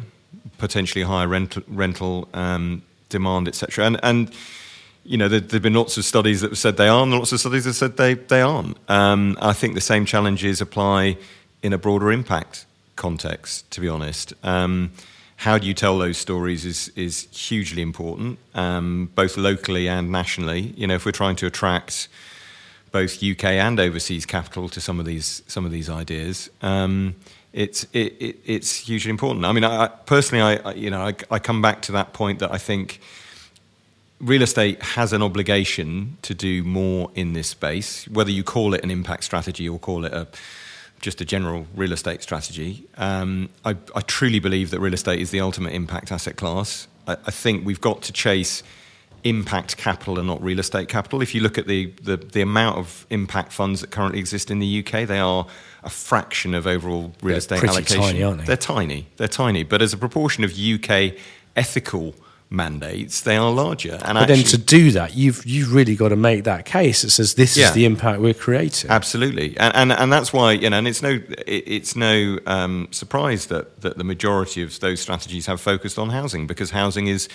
potentially 0.57 1.03
higher 1.03 1.27
rent- 1.27 1.65
rental 1.67 2.29
um, 2.33 2.81
demand, 3.09 3.49
etc. 3.49 3.85
And 3.85 3.99
and 4.03 4.33
you 5.05 5.17
know, 5.17 5.27
there, 5.27 5.39
have 5.39 5.61
been 5.61 5.75
lots 5.75 5.97
of 5.97 6.03
studies 6.03 6.41
that 6.41 6.51
have 6.51 6.57
said 6.57 6.77
they 6.77 6.87
are, 6.87 7.03
and 7.03 7.11
lots 7.11 7.31
of 7.31 7.39
studies 7.39 7.65
that 7.65 7.75
said 7.75 7.95
they, 7.95 8.15
they 8.15 8.41
aren't. 8.41 8.77
Um, 8.89 9.37
I 9.39 9.53
think 9.53 9.75
the 9.75 9.81
same 9.81 10.05
challenges 10.05 10.61
apply 10.61 11.17
in 11.61 11.73
a 11.73 11.77
broader 11.77 12.11
impact 12.11 12.65
context, 12.95 13.69
to 13.71 13.81
be 13.81 13.87
honest. 13.87 14.33
Um, 14.43 14.91
how 15.37 15.59
do 15.59 15.67
you 15.67 15.75
tell 15.75 15.99
those 15.99 16.17
stories 16.17 16.65
is, 16.65 16.91
is 16.95 17.27
hugely 17.31 17.83
important, 17.83 18.39
um, 18.55 19.11
both 19.13 19.37
locally 19.37 19.87
and 19.87 20.11
nationally. 20.11 20.73
You 20.75 20.87
know, 20.87 20.95
if 20.95 21.05
we're 21.05 21.11
trying 21.11 21.35
to 21.37 21.45
attract 21.45 22.07
both 22.91 23.21
UK 23.21 23.43
and 23.43 23.79
overseas 23.79 24.25
capital 24.25 24.69
to 24.69 24.81
some 24.81 24.99
of 24.99 25.05
these, 25.05 25.43
some 25.45 25.65
of 25.65 25.71
these 25.71 25.89
ideas, 25.89 26.49
um, 26.63 27.15
it's, 27.53 27.83
it, 27.93 28.13
it, 28.19 28.39
it's 28.43 28.77
hugely 28.77 29.11
important. 29.11 29.45
I 29.45 29.51
mean, 29.51 29.65
I, 29.65 29.87
personally, 29.87 30.59
I, 30.59 30.71
you 30.73 30.89
know, 30.89 31.01
I, 31.01 31.13
I 31.29 31.37
come 31.37 31.61
back 31.61 31.83
to 31.83 31.91
that 31.91 32.13
point 32.13 32.39
that 32.39 32.51
I 32.51 32.57
think– 32.57 32.99
real 34.19 34.41
estate 34.41 34.81
has 34.81 35.13
an 35.13 35.21
obligation 35.21 36.17
to 36.21 36.33
do 36.33 36.63
more 36.63 37.11
in 37.15 37.33
this 37.33 37.49
space, 37.49 38.07
whether 38.07 38.31
you 38.31 38.43
call 38.43 38.73
it 38.73 38.83
an 38.83 38.91
impact 38.91 39.23
strategy 39.23 39.67
or 39.67 39.79
call 39.79 40.05
it 40.05 40.13
a 40.13 40.27
just 41.01 41.21
a 41.21 41.25
general 41.25 41.67
real 41.75 41.91
estate 41.91 42.23
strategy. 42.23 42.83
Um, 42.97 43.49
I, 43.63 43.75
I, 43.93 44.01
truly 44.01 44.39
believe 44.39 44.71
that 44.71 44.79
real 44.79 44.93
estate 44.93 45.19
is 45.19 45.29
the 45.29 45.41
ultimate 45.41 45.73
impact 45.73 46.11
asset 46.11 46.37
class. 46.37 46.87
I, 47.05 47.13
I, 47.13 47.31
think 47.31 47.65
we've 47.65 47.81
got 47.81 48.01
to 48.03 48.13
chase 48.13 48.63
impact 49.23 49.75
capital 49.77 50.17
and 50.17 50.27
not 50.27 50.41
real 50.41 50.57
estate 50.57 50.87
capital. 50.87 51.21
If 51.21 51.35
you 51.35 51.41
look 51.41 51.57
at 51.57 51.67
the, 51.67 51.87
the, 52.01 52.17
the 52.17 52.41
amount 52.41 52.77
of 52.77 53.05
impact 53.09 53.51
funds 53.51 53.81
that 53.81 53.91
currently 53.91 54.19
exist 54.19 54.49
in 54.49 54.59
the 54.59 54.79
UK, 54.79 55.07
they 55.07 55.19
are 55.19 55.45
a 55.83 55.89
fraction 55.89 56.53
of 56.55 56.65
overall 56.65 57.13
real 57.21 57.33
They're 57.33 57.37
estate 57.37 57.63
allocation. 57.63 58.01
tiny, 58.01 58.23
aren't 58.23 58.39
they? 58.39 58.45
They're 58.45 58.57
tiny. 58.57 59.07
They're 59.17 59.27
tiny. 59.27 59.63
But 59.63 59.81
as 59.81 59.93
a 59.93 59.97
proportion 59.97 60.43
of 60.43 60.57
UK 60.57 61.13
ethical 61.55 62.15
mandates, 62.49 63.21
they 63.21 63.35
are 63.37 63.51
larger. 63.51 63.97
And 64.03 64.17
But 64.17 64.27
then 64.27 64.43
to 64.43 64.57
do 64.57 64.91
that, 64.91 65.15
you've 65.15 65.45
you've 65.45 65.73
really 65.73 65.95
got 65.95 66.09
to 66.09 66.15
make 66.15 66.43
that 66.43 66.65
case 66.65 67.01
that 67.01 67.09
says 67.11 67.33
this 67.33 67.57
Yeah. 67.57 67.67
is 67.67 67.73
the 67.73 67.85
impact 67.85 68.21
we're 68.21 68.33
creating. 68.33 68.89
Absolutely, 68.89 69.57
and, 69.57 69.75
and 69.75 69.91
and 69.91 70.11
that's 70.13 70.31
why 70.31 70.53
you 70.53 70.69
know, 70.69 70.77
and 70.77 70.87
it's 70.87 71.01
no 71.01 71.09
it, 71.47 71.63
it's 71.67 71.95
no 71.95 72.39
um, 72.45 72.87
surprise 72.91 73.47
that 73.47 73.81
that 73.81 73.97
the 73.97 74.03
majority 74.03 74.61
of 74.61 74.79
those 74.79 74.99
strategies 75.01 75.45
have 75.47 75.59
focused 75.59 75.97
on 75.97 76.09
housing 76.09 76.47
because 76.47 76.71
housing 76.71 77.07
is 77.07 77.27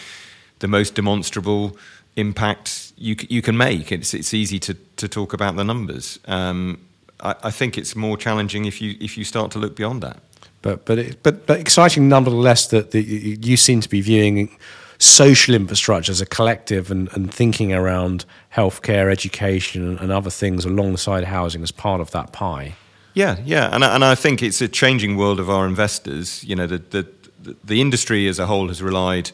the 0.61 0.69
most 0.69 0.95
demonstrable 0.95 1.77
impact 2.17 2.93
you 2.97 3.17
you 3.29 3.43
can 3.43 3.57
make. 3.57 3.93
It's 3.93 4.15
it's 4.15 4.33
easy 4.35 4.59
to 4.61 4.75
to 4.97 5.09
talk 5.09 5.33
about 5.33 5.57
the 5.57 5.65
numbers. 5.65 6.19
Um, 6.27 6.79
I, 7.21 7.35
I 7.45 7.51
think 7.51 7.77
it's 7.77 7.95
more 7.97 8.17
challenging 8.17 8.65
if 8.65 8.81
you 8.81 8.97
if 9.01 9.17
you 9.19 9.25
start 9.25 9.51
to 9.53 9.59
look 9.59 9.75
beyond 9.77 10.03
that. 10.03 10.19
But 10.63 10.85
but 10.85 10.99
it, 10.99 11.23
but 11.23 11.47
but 11.47 11.59
exciting 11.59 12.09
nonetheless 12.09 12.67
that, 12.69 12.91
that 12.91 13.03
you 13.05 13.57
seem 13.57 13.81
to 13.81 13.89
be 13.89 14.01
viewing 14.03 14.51
social 15.01 15.55
infrastructure 15.55 16.13
as 16.13 16.21
a 16.21 16.27
collective 16.27 16.91
and, 16.91 17.09
and 17.15 17.33
thinking 17.35 17.73
around 17.73 18.25
healthcare, 18.55 19.11
education, 19.11 19.99
and, 19.99 20.13
other 20.13 20.31
things 20.31 20.65
alongside 20.65 21.25
housing 21.25 21.63
as 21.63 21.73
part 21.73 22.01
of 22.01 22.11
that 22.13 22.33
pie. 22.33 22.75
Yeah, 23.15 23.39
yeah, 23.45 23.75
and 23.75 23.83
I- 23.85 23.95
and 23.95 24.05
I 24.05 24.15
think 24.15 24.43
it's 24.43 24.61
a 24.61 24.69
changing 24.69 25.17
world 25.17 25.41
of 25.41 25.49
our 25.51 25.67
investors. 25.67 26.45
You 26.45 26.55
know, 26.55 26.67
the 26.67 26.79
the 26.79 27.57
the 27.65 27.81
industry 27.81 28.29
as 28.29 28.39
a 28.39 28.47
whole 28.47 28.69
has 28.69 28.83
relied 28.83 29.31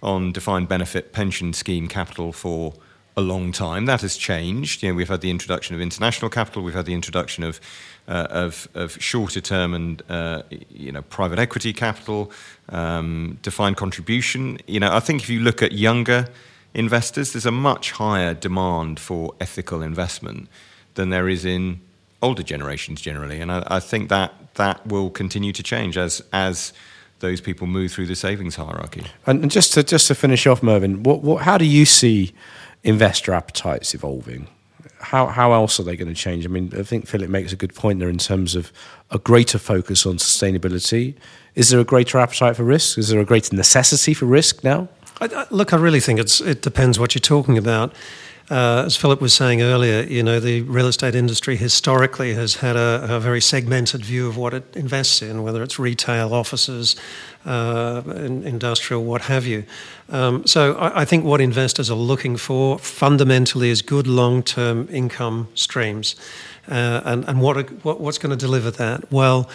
on 0.00 0.32
defined 0.32 0.68
benefit 0.68 1.12
pension 1.12 1.52
scheme 1.52 1.88
capital 1.88 2.32
for 2.32 2.72
a 3.16 3.20
long 3.20 3.50
time. 3.52 3.86
That 3.86 4.02
has 4.02 4.16
changed. 4.16 4.82
You 4.82 4.90
know, 4.90 4.94
we've 4.94 5.08
had 5.08 5.20
the 5.20 5.30
introduction 5.30 5.74
of 5.74 5.80
international 5.82 6.30
capital. 6.30 6.62
We've 6.62 6.74
had 6.76 6.86
the 6.86 6.94
introduction 6.94 7.42
of 7.42 7.60
of, 8.08 8.68
of 8.74 9.00
shorter 9.00 9.40
term 9.40 9.74
and 9.74 10.02
uh, 10.08 10.42
you 10.70 10.90
know 10.90 11.02
private 11.02 11.38
equity 11.38 11.72
capital, 11.72 12.32
um, 12.70 13.38
defined 13.42 13.76
contribution. 13.76 14.58
You 14.66 14.80
know, 14.80 14.92
I 14.92 15.00
think 15.00 15.22
if 15.22 15.30
you 15.30 15.40
look 15.40 15.62
at 15.62 15.72
younger 15.72 16.28
investors, 16.74 17.32
there's 17.32 17.46
a 17.46 17.52
much 17.52 17.92
higher 17.92 18.34
demand 18.34 18.98
for 18.98 19.34
ethical 19.40 19.82
investment 19.82 20.48
than 20.94 21.10
there 21.10 21.28
is 21.28 21.44
in 21.44 21.80
older 22.22 22.42
generations 22.42 23.00
generally, 23.00 23.40
and 23.40 23.52
I, 23.52 23.64
I 23.66 23.80
think 23.80 24.08
that 24.08 24.54
that 24.54 24.84
will 24.86 25.10
continue 25.10 25.52
to 25.52 25.62
change 25.62 25.96
as 25.96 26.22
as 26.32 26.72
those 27.20 27.40
people 27.40 27.66
move 27.66 27.92
through 27.92 28.06
the 28.06 28.14
savings 28.14 28.56
hierarchy. 28.56 29.04
And, 29.26 29.42
and 29.42 29.50
just 29.50 29.74
to 29.74 29.82
just 29.82 30.06
to 30.08 30.14
finish 30.14 30.46
off, 30.46 30.62
Mervyn, 30.62 31.02
what, 31.02 31.22
what 31.22 31.42
how 31.42 31.58
do 31.58 31.64
you 31.64 31.84
see 31.84 32.32
investor 32.82 33.34
appetites 33.34 33.94
evolving? 33.94 34.48
How 35.00 35.26
how 35.26 35.52
else 35.52 35.78
are 35.78 35.84
they 35.84 35.96
going 35.96 36.08
to 36.08 36.14
change? 36.14 36.44
I 36.44 36.48
mean, 36.48 36.72
I 36.76 36.82
think 36.82 37.06
Philip 37.06 37.30
makes 37.30 37.52
a 37.52 37.56
good 37.56 37.74
point 37.74 38.00
there 38.00 38.08
in 38.08 38.18
terms 38.18 38.54
of 38.54 38.72
a 39.10 39.18
greater 39.18 39.58
focus 39.58 40.04
on 40.06 40.16
sustainability. 40.16 41.14
Is 41.54 41.70
there 41.70 41.80
a 41.80 41.84
greater 41.84 42.18
appetite 42.18 42.56
for 42.56 42.64
risk? 42.64 42.98
Is 42.98 43.08
there 43.08 43.20
a 43.20 43.24
greater 43.24 43.54
necessity 43.54 44.14
for 44.14 44.26
risk 44.26 44.64
now? 44.64 44.88
I, 45.20 45.26
I, 45.26 45.46
look, 45.50 45.72
I 45.72 45.76
really 45.76 46.00
think 46.00 46.20
it's, 46.20 46.40
it 46.40 46.62
depends 46.62 46.98
what 46.98 47.14
you're 47.14 47.20
talking 47.20 47.58
about. 47.58 47.92
Uh, 48.50 48.84
as 48.86 48.96
Philip 48.96 49.20
was 49.20 49.34
saying 49.34 49.60
earlier, 49.60 50.02
you 50.04 50.22
know, 50.22 50.40
the 50.40 50.62
real 50.62 50.86
estate 50.86 51.14
industry 51.14 51.56
historically 51.56 52.32
has 52.34 52.56
had 52.56 52.76
a, 52.76 53.16
a 53.16 53.20
very 53.20 53.42
segmented 53.42 54.02
view 54.02 54.26
of 54.26 54.38
what 54.38 54.54
it 54.54 54.64
invests 54.74 55.20
in, 55.20 55.42
whether 55.42 55.62
it's 55.62 55.78
retail, 55.78 56.32
offices, 56.32 56.96
uh, 57.44 58.02
in, 58.06 58.42
industrial, 58.44 59.04
what 59.04 59.22
have 59.22 59.46
you. 59.46 59.64
Um, 60.08 60.46
so 60.46 60.74
I, 60.76 61.02
I 61.02 61.04
think 61.04 61.24
what 61.24 61.42
investors 61.42 61.90
are 61.90 61.94
looking 61.94 62.38
for 62.38 62.78
fundamentally 62.78 63.68
is 63.68 63.82
good 63.82 64.06
long-term 64.06 64.88
income 64.90 65.48
streams. 65.54 66.16
Uh, 66.70 67.00
and 67.04 67.24
and 67.28 67.40
what, 67.40 67.56
what, 67.84 68.00
what's 68.00 68.18
going 68.18 68.30
to 68.30 68.46
deliver 68.46 68.70
that? 68.70 69.10
Well, 69.10 69.48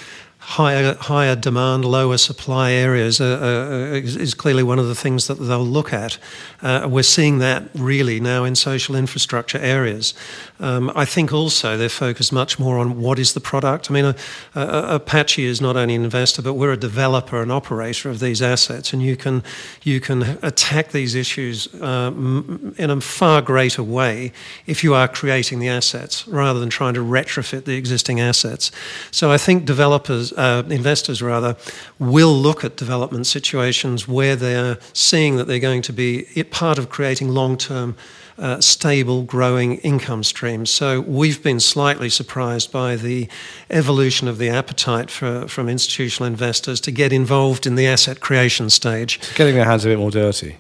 higher 0.44 0.96
higher 0.96 1.36
demand, 1.36 1.86
lower 1.86 2.18
supply 2.18 2.72
areas 2.72 3.20
is, 3.20 4.16
is 4.16 4.34
clearly 4.34 4.64
one 4.64 4.80
of 4.80 4.88
the 4.88 4.96
things 4.96 5.28
that 5.28 5.36
they'll 5.36 5.66
look 5.66 5.94
at. 5.94 6.18
Uh, 6.62 6.88
we're 6.90 7.04
seeing 7.04 7.40
that 7.40 7.64
really 7.74 8.20
now 8.20 8.44
in 8.44 8.56
social 8.56 8.96
infrastructure 8.96 9.58
areas. 9.60 10.14
Um, 10.60 10.92
I 10.96 11.06
think 11.06 11.34
also 11.34 11.78
they're 11.78 11.90
focused 11.90 12.32
much 12.32 12.60
more 12.60 12.78
on 12.78 13.02
what 13.02 13.20
is 13.20 13.34
the 13.34 13.40
product. 13.40 13.90
I 13.90 13.94
mean, 13.94 14.06
uh, 14.06 14.14
uh, 14.56 14.88
Apache 14.92 15.46
is 15.46 15.62
not 15.62 15.76
only 15.76 15.96
an 15.96 16.04
investor, 16.04 16.42
but 16.42 16.54
we're 16.54 16.72
a 16.72 16.78
developer 16.78 17.42
and 17.42 17.52
operator 17.52 18.10
of 18.10 18.20
these 18.20 18.42
assets, 18.42 18.94
and 18.94 19.02
you 19.02 19.16
can 19.16 19.44
you 19.84 20.00
can 20.00 20.38
attack 20.42 20.92
these 20.92 21.16
issues 21.16 21.68
um, 21.82 22.74
in 22.78 22.90
a 22.90 23.02
far 23.02 23.42
greater 23.42 23.84
way 23.84 24.32
if 24.66 24.84
you 24.84 24.94
are 24.94 25.08
creating 25.08 25.60
the 25.60 25.70
assets 25.70 26.28
rather 26.28 26.60
than 26.60 26.70
trying 26.70 26.94
to 26.94 27.02
retrofit 27.02 27.66
the 27.66 27.76
existing 27.76 28.20
assets. 28.20 28.72
So 29.12 29.32
I 29.32 29.38
think 29.38 29.66
developers, 29.66 30.33
uh, 30.38 30.64
investors 30.70 31.22
rather, 31.22 31.56
will 32.00 32.34
look 32.34 32.64
at 32.64 32.78
development 32.78 33.28
situations 33.28 34.08
where 34.08 34.36
they're 34.36 34.78
seeing 34.94 35.38
that 35.38 35.48
they're 35.48 35.60
going 35.60 35.82
to 35.84 35.94
be 35.94 36.24
part 36.52 36.78
of 36.78 36.90
creating 36.90 37.30
long-term. 37.30 37.96
Uh, 38.36 38.60
stable, 38.60 39.22
growing 39.22 39.76
income 39.82 40.24
streams. 40.24 40.72
So 40.72 41.02
we've 41.02 41.44
been 41.44 41.60
slightly 41.60 42.10
surprised 42.10 42.72
by 42.72 42.96
the 42.96 43.30
evolution 43.70 44.28
of 44.28 44.40
the 44.40 44.50
appetite 44.50 45.12
for, 45.12 45.48
from 45.48 45.70
institutional 45.70 46.26
investors 46.26 46.82
to 46.82 46.92
get 46.92 47.14
involved 47.14 47.68
in 47.68 47.76
the 47.76 47.86
asset 47.86 48.22
creation 48.22 48.72
stage. 48.72 49.20
Getting 49.36 49.54
their 49.54 49.66
hands 49.66 49.86
a 49.86 49.90
bit 49.90 50.00
more 50.00 50.10
dirty. 50.10 50.58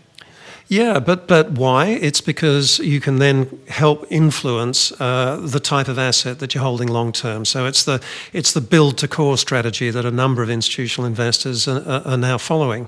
Yeah, 0.73 0.99
but 0.99 1.27
but 1.27 1.51
why? 1.51 1.85
It's 2.01 2.19
because 2.19 2.79
you 2.79 2.99
can 2.99 3.19
then 3.19 3.59
help 3.67 4.07
influence 4.09 4.91
uh, 4.99 5.39
the 5.39 5.59
type 5.59 5.87
of 5.87 5.99
asset 5.99 6.39
that 6.39 6.55
you're 6.55 6.63
holding 6.63 6.89
long 6.89 7.11
term. 7.11 7.45
So 7.45 7.67
it's 7.67 7.83
the 7.83 8.01
it's 8.31 8.53
the 8.53 8.61
build 8.61 8.97
to 8.97 9.07
core 9.07 9.37
strategy 9.37 9.91
that 9.91 10.03
a 10.03 10.09
number 10.09 10.41
of 10.41 10.49
institutional 10.49 11.05
investors 11.07 11.67
are, 11.67 12.01
are 12.07 12.17
now 12.17 12.39
following, 12.39 12.87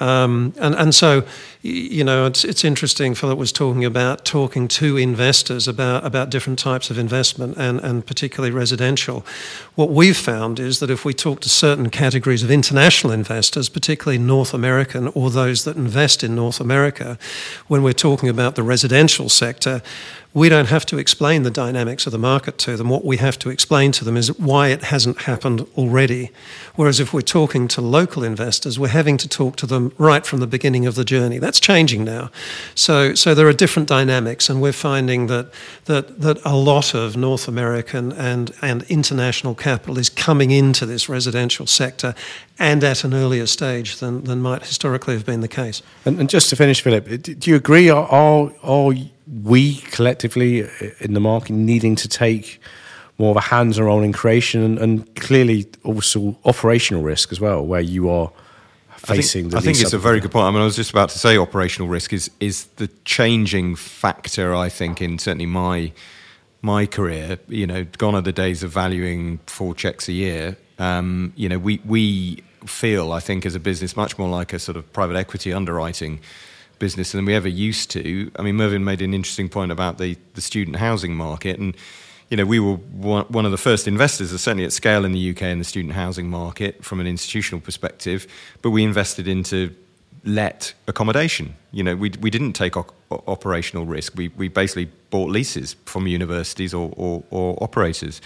um, 0.00 0.52
and 0.58 0.74
and 0.74 0.92
so 0.92 1.22
you 1.62 2.04
know 2.04 2.24
it's 2.24 2.44
it's 2.44 2.64
interesting. 2.64 3.14
Philip 3.14 3.38
was 3.38 3.52
talking 3.52 3.84
about 3.84 4.24
talking 4.24 4.66
to 4.68 4.96
investors 4.96 5.68
about 5.68 6.06
about 6.06 6.30
different 6.30 6.58
types 6.58 6.90
of 6.90 6.98
investment 6.98 7.58
and 7.58 7.80
and 7.80 8.06
particularly 8.06 8.50
residential. 8.50 9.26
What 9.74 9.90
we've 9.90 10.16
found 10.16 10.58
is 10.58 10.78
that 10.78 10.90
if 10.90 11.04
we 11.04 11.12
talk 11.12 11.40
to 11.40 11.50
certain 11.50 11.90
categories 11.90 12.42
of 12.42 12.50
international 12.50 13.12
investors, 13.12 13.68
particularly 13.68 14.18
North 14.18 14.54
American 14.54 15.08
or 15.08 15.30
those 15.30 15.64
that 15.64 15.76
invest 15.76 16.24
in 16.24 16.34
North 16.34 16.60
America, 16.60 17.18
when 17.68 17.82
we're 17.82 17.92
talking 17.92 18.30
about 18.30 18.54
the 18.54 18.62
residential 18.62 19.28
sector, 19.28 19.82
we 20.32 20.48
don't 20.48 20.68
have 20.68 20.86
to 20.86 20.98
explain 20.98 21.42
the 21.42 21.50
dynamics 21.50 22.06
of 22.06 22.12
the 22.12 22.18
market 22.18 22.56
to 22.58 22.76
them. 22.76 22.88
What 22.88 23.04
we 23.04 23.16
have 23.16 23.38
to 23.40 23.50
explain 23.50 23.90
to 23.92 24.04
them 24.04 24.16
is 24.16 24.38
why 24.38 24.68
it 24.68 24.84
hasn't 24.84 25.22
happened 25.22 25.66
already. 25.76 26.30
Whereas 26.76 27.00
if 27.00 27.12
we're 27.12 27.20
talking 27.22 27.66
to 27.68 27.80
local 27.80 28.22
investors, 28.22 28.78
we're 28.78 28.88
having 28.88 29.16
to 29.18 29.28
talk 29.28 29.56
to 29.56 29.66
them 29.66 29.92
right 29.98 30.24
from 30.24 30.38
the 30.38 30.46
beginning 30.46 30.86
of 30.86 30.94
the 30.94 31.04
journey. 31.04 31.38
That's 31.38 31.58
changing 31.58 32.04
now. 32.04 32.30
So, 32.76 33.14
so 33.14 33.34
there 33.34 33.48
are 33.48 33.52
different 33.52 33.88
dynamics, 33.88 34.48
and 34.48 34.62
we're 34.62 34.72
finding 34.72 35.26
that, 35.26 35.50
that, 35.86 36.20
that 36.20 36.38
a 36.44 36.54
lot 36.54 36.94
of 36.94 37.16
North 37.16 37.48
American 37.48 38.12
and, 38.12 38.52
and 38.62 38.84
international 38.84 39.56
capital 39.56 39.98
is 39.98 40.08
coming 40.08 40.52
into 40.52 40.86
this 40.86 41.08
residential 41.08 41.66
sector 41.66 42.14
and 42.60 42.84
at 42.84 43.02
an 43.02 43.14
earlier 43.14 43.46
stage 43.46 43.96
than, 43.96 44.22
than 44.24 44.40
might 44.40 44.62
historically 44.64 45.14
have 45.14 45.26
been 45.26 45.40
the 45.40 45.48
case. 45.48 45.82
And, 46.04 46.20
and 46.20 46.30
just 46.30 46.50
to 46.50 46.56
finish, 46.56 46.82
Philip, 46.82 47.22
do 47.22 47.50
you 47.50 47.56
agree? 47.56 47.88
Are, 47.88 48.06
are, 48.06 48.52
are 48.62 48.92
we 49.44 49.76
collectively 49.92 50.68
in 51.00 51.14
the 51.14 51.20
market 51.20 51.52
needing 51.52 51.94
to 51.96 52.08
take 52.08 52.60
more 53.18 53.30
of 53.30 53.36
a 53.36 53.40
hands-on 53.40 53.84
role 53.84 54.02
in 54.02 54.12
creation 54.12 54.62
and, 54.62 54.78
and 54.78 55.14
clearly 55.16 55.66
also 55.84 56.36
operational 56.44 57.02
risk 57.02 57.30
as 57.32 57.40
well, 57.40 57.64
where 57.64 57.80
you 57.80 58.08
are 58.08 58.32
facing 58.96 59.46
I 59.46 59.50
think, 59.50 59.50
the 59.52 59.58
I 59.58 59.60
think 59.60 59.80
it's 59.80 59.92
a 59.92 59.98
very 59.98 60.20
good 60.20 60.32
point. 60.32 60.46
I 60.46 60.50
mean, 60.50 60.62
I 60.62 60.64
was 60.64 60.76
just 60.76 60.90
about 60.90 61.10
to 61.10 61.18
say 61.18 61.36
operational 61.36 61.88
risk 61.88 62.12
is 62.12 62.30
is 62.40 62.64
the 62.76 62.88
changing 63.04 63.76
factor. 63.76 64.54
I 64.54 64.68
think 64.68 65.00
in 65.00 65.18
certainly 65.18 65.46
my 65.46 65.92
my 66.62 66.86
career, 66.86 67.38
you 67.48 67.66
know, 67.66 67.84
gone 67.98 68.14
are 68.14 68.20
the 68.20 68.32
days 68.32 68.62
of 68.62 68.70
valuing 68.70 69.38
four 69.46 69.74
checks 69.74 70.08
a 70.08 70.12
year. 70.12 70.56
Um, 70.78 71.32
you 71.36 71.48
know, 71.48 71.58
we 71.58 71.80
we 71.84 72.42
feel, 72.66 73.12
I 73.12 73.20
think, 73.20 73.46
as 73.46 73.54
a 73.54 73.60
business, 73.60 73.96
much 73.96 74.18
more 74.18 74.28
like 74.28 74.52
a 74.52 74.58
sort 74.58 74.76
of 74.76 74.90
private 74.92 75.16
equity 75.16 75.52
underwriting 75.52 76.20
business 76.80 77.12
than 77.12 77.24
we 77.24 77.34
ever 77.34 77.48
used 77.48 77.92
to. 77.92 78.32
I 78.36 78.42
mean, 78.42 78.56
Mervyn 78.56 78.84
made 78.84 79.00
an 79.02 79.14
interesting 79.14 79.48
point 79.48 79.70
about 79.70 79.98
the 79.98 80.16
the 80.34 80.40
student 80.40 80.76
housing 80.76 81.14
market 81.14 81.60
and 81.60 81.76
you 82.30 82.36
know, 82.36 82.46
we 82.46 82.60
were 82.60 82.76
one, 82.76 83.44
of 83.44 83.50
the 83.50 83.58
first 83.58 83.88
investors, 83.88 84.30
certainly 84.40 84.64
at 84.64 84.72
scale 84.72 85.04
in 85.04 85.10
the 85.10 85.30
UK 85.30 85.42
in 85.42 85.58
the 85.58 85.64
student 85.64 85.94
housing 85.94 86.30
market 86.30 86.84
from 86.84 87.00
an 87.00 87.06
institutional 87.06 87.60
perspective, 87.60 88.28
but 88.62 88.70
we 88.70 88.84
invested 88.84 89.26
into 89.26 89.74
let 90.24 90.72
accommodation. 90.86 91.54
You 91.72 91.82
know, 91.82 91.96
we, 91.96 92.10
we 92.20 92.30
didn't 92.30 92.52
take 92.52 92.76
op- 92.76 92.94
operational 93.10 93.84
risk. 93.84 94.14
We, 94.14 94.28
we 94.28 94.46
basically 94.46 94.90
bought 95.10 95.30
leases 95.30 95.74
from 95.86 96.06
universities 96.06 96.72
or, 96.72 96.92
or, 96.96 97.24
or 97.30 97.60
operators. 97.60 98.20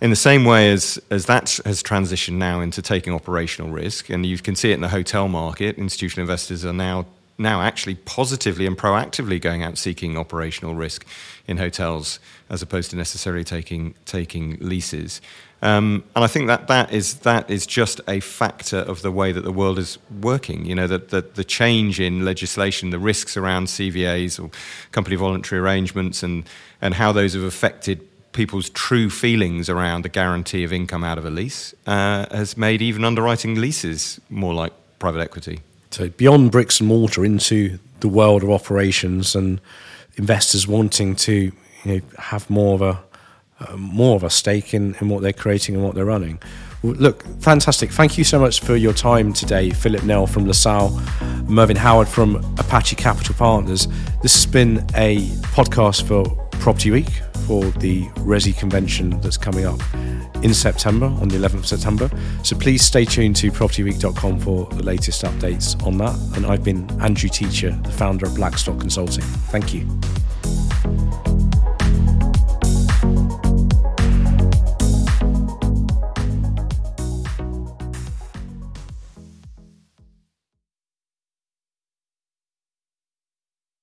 in 0.00 0.10
the 0.10 0.16
same 0.16 0.44
way 0.44 0.70
as, 0.70 1.00
as 1.10 1.26
that 1.26 1.58
has 1.64 1.82
transitioned 1.82 2.34
now 2.34 2.60
into 2.60 2.82
taking 2.82 3.12
operational 3.12 3.70
risk, 3.72 4.10
and 4.10 4.24
you 4.24 4.38
can 4.38 4.54
see 4.54 4.70
it 4.70 4.74
in 4.74 4.80
the 4.80 4.88
hotel 4.88 5.26
market, 5.26 5.76
institutional 5.76 6.22
investors 6.22 6.64
are 6.64 6.72
now 6.72 7.04
now 7.38 7.62
actually 7.62 7.96
positively 7.96 8.66
and 8.66 8.76
proactively 8.78 9.40
going 9.40 9.62
out 9.62 9.76
seeking 9.78 10.16
operational 10.16 10.74
risk 10.74 11.04
in 11.46 11.56
hotels 11.56 12.20
as 12.48 12.62
opposed 12.62 12.90
to 12.90 12.96
necessarily 12.96 13.44
taking 13.44 13.94
taking 14.04 14.56
leases. 14.60 15.20
Um, 15.62 16.04
and 16.14 16.22
I 16.22 16.26
think 16.26 16.46
that 16.48 16.68
that 16.68 16.92
is 16.92 17.14
that 17.20 17.50
is 17.50 17.66
just 17.66 18.00
a 18.06 18.20
factor 18.20 18.78
of 18.78 19.02
the 19.02 19.10
way 19.10 19.32
that 19.32 19.42
the 19.42 19.52
world 19.52 19.78
is 19.78 19.98
working. 20.20 20.66
You 20.66 20.74
know, 20.74 20.86
that 20.86 21.08
the, 21.08 21.22
the 21.22 21.44
change 21.44 22.00
in 22.00 22.24
legislation, 22.24 22.90
the 22.90 22.98
risks 22.98 23.36
around 23.36 23.68
CVAs 23.68 24.42
or 24.42 24.50
company 24.92 25.16
voluntary 25.16 25.60
arrangements, 25.60 26.22
and 26.22 26.48
and 26.82 26.94
how 26.94 27.12
those 27.12 27.32
have 27.32 27.44
affected 27.44 28.06
people's 28.32 28.68
true 28.70 29.08
feelings 29.08 29.70
around 29.70 30.02
the 30.02 30.08
guarantee 30.08 30.64
of 30.64 30.72
income 30.72 31.04
out 31.04 31.18
of 31.18 31.24
a 31.24 31.30
lease 31.30 31.72
uh, 31.86 32.26
has 32.34 32.56
made 32.56 32.82
even 32.82 33.04
underwriting 33.04 33.54
leases 33.54 34.20
more 34.28 34.52
like 34.52 34.72
private 34.98 35.20
equity. 35.20 35.60
So 35.94 36.08
beyond 36.08 36.50
bricks 36.50 36.80
and 36.80 36.88
mortar 36.88 37.24
into 37.24 37.78
the 38.00 38.08
world 38.08 38.42
of 38.42 38.50
operations 38.50 39.36
and 39.36 39.60
investors 40.16 40.66
wanting 40.66 41.14
to 41.14 41.32
you 41.32 41.52
know, 41.84 42.00
have 42.18 42.50
more 42.50 42.74
of 42.74 42.82
a 42.82 43.04
uh, 43.60 43.76
more 43.76 44.16
of 44.16 44.24
a 44.24 44.28
stake 44.30 44.74
in, 44.74 44.96
in 45.00 45.08
what 45.08 45.22
they're 45.22 45.32
creating 45.32 45.76
and 45.76 45.84
what 45.84 45.94
they're 45.94 46.04
running. 46.04 46.40
Look, 46.82 47.22
fantastic. 47.40 47.92
Thank 47.92 48.18
you 48.18 48.24
so 48.24 48.40
much 48.40 48.58
for 48.58 48.74
your 48.74 48.92
time 48.92 49.32
today, 49.32 49.70
Philip 49.70 50.02
Nell 50.02 50.26
from 50.26 50.46
LaSalle, 50.46 51.00
Mervyn 51.48 51.76
Howard 51.76 52.08
from 52.08 52.36
Apache 52.58 52.96
Capital 52.96 53.36
Partners. 53.36 53.86
This 54.20 54.34
has 54.34 54.46
been 54.46 54.78
a 54.96 55.18
podcast 55.54 56.08
for 56.08 56.43
Property 56.60 56.90
Week 56.90 57.10
for 57.46 57.64
the 57.78 58.04
Resi 58.24 58.56
convention 58.56 59.20
that's 59.20 59.36
coming 59.36 59.66
up 59.66 59.80
in 60.42 60.52
September, 60.52 61.06
on 61.06 61.28
the 61.28 61.36
11th 61.36 61.54
of 61.54 61.66
September. 61.66 62.10
So 62.42 62.56
please 62.56 62.82
stay 62.82 63.04
tuned 63.04 63.36
to 63.36 63.50
propertyweek.com 63.50 64.40
for 64.40 64.66
the 64.66 64.82
latest 64.82 65.24
updates 65.24 65.82
on 65.86 65.96
that. 65.98 66.14
And 66.36 66.46
I've 66.46 66.64
been 66.64 66.88
Andrew 67.00 67.28
Teacher, 67.28 67.70
the 67.82 67.92
founder 67.92 68.26
of 68.26 68.34
Blackstock 68.34 68.78
Consulting. 68.80 69.24
Thank 69.50 69.72
you. 69.72 69.88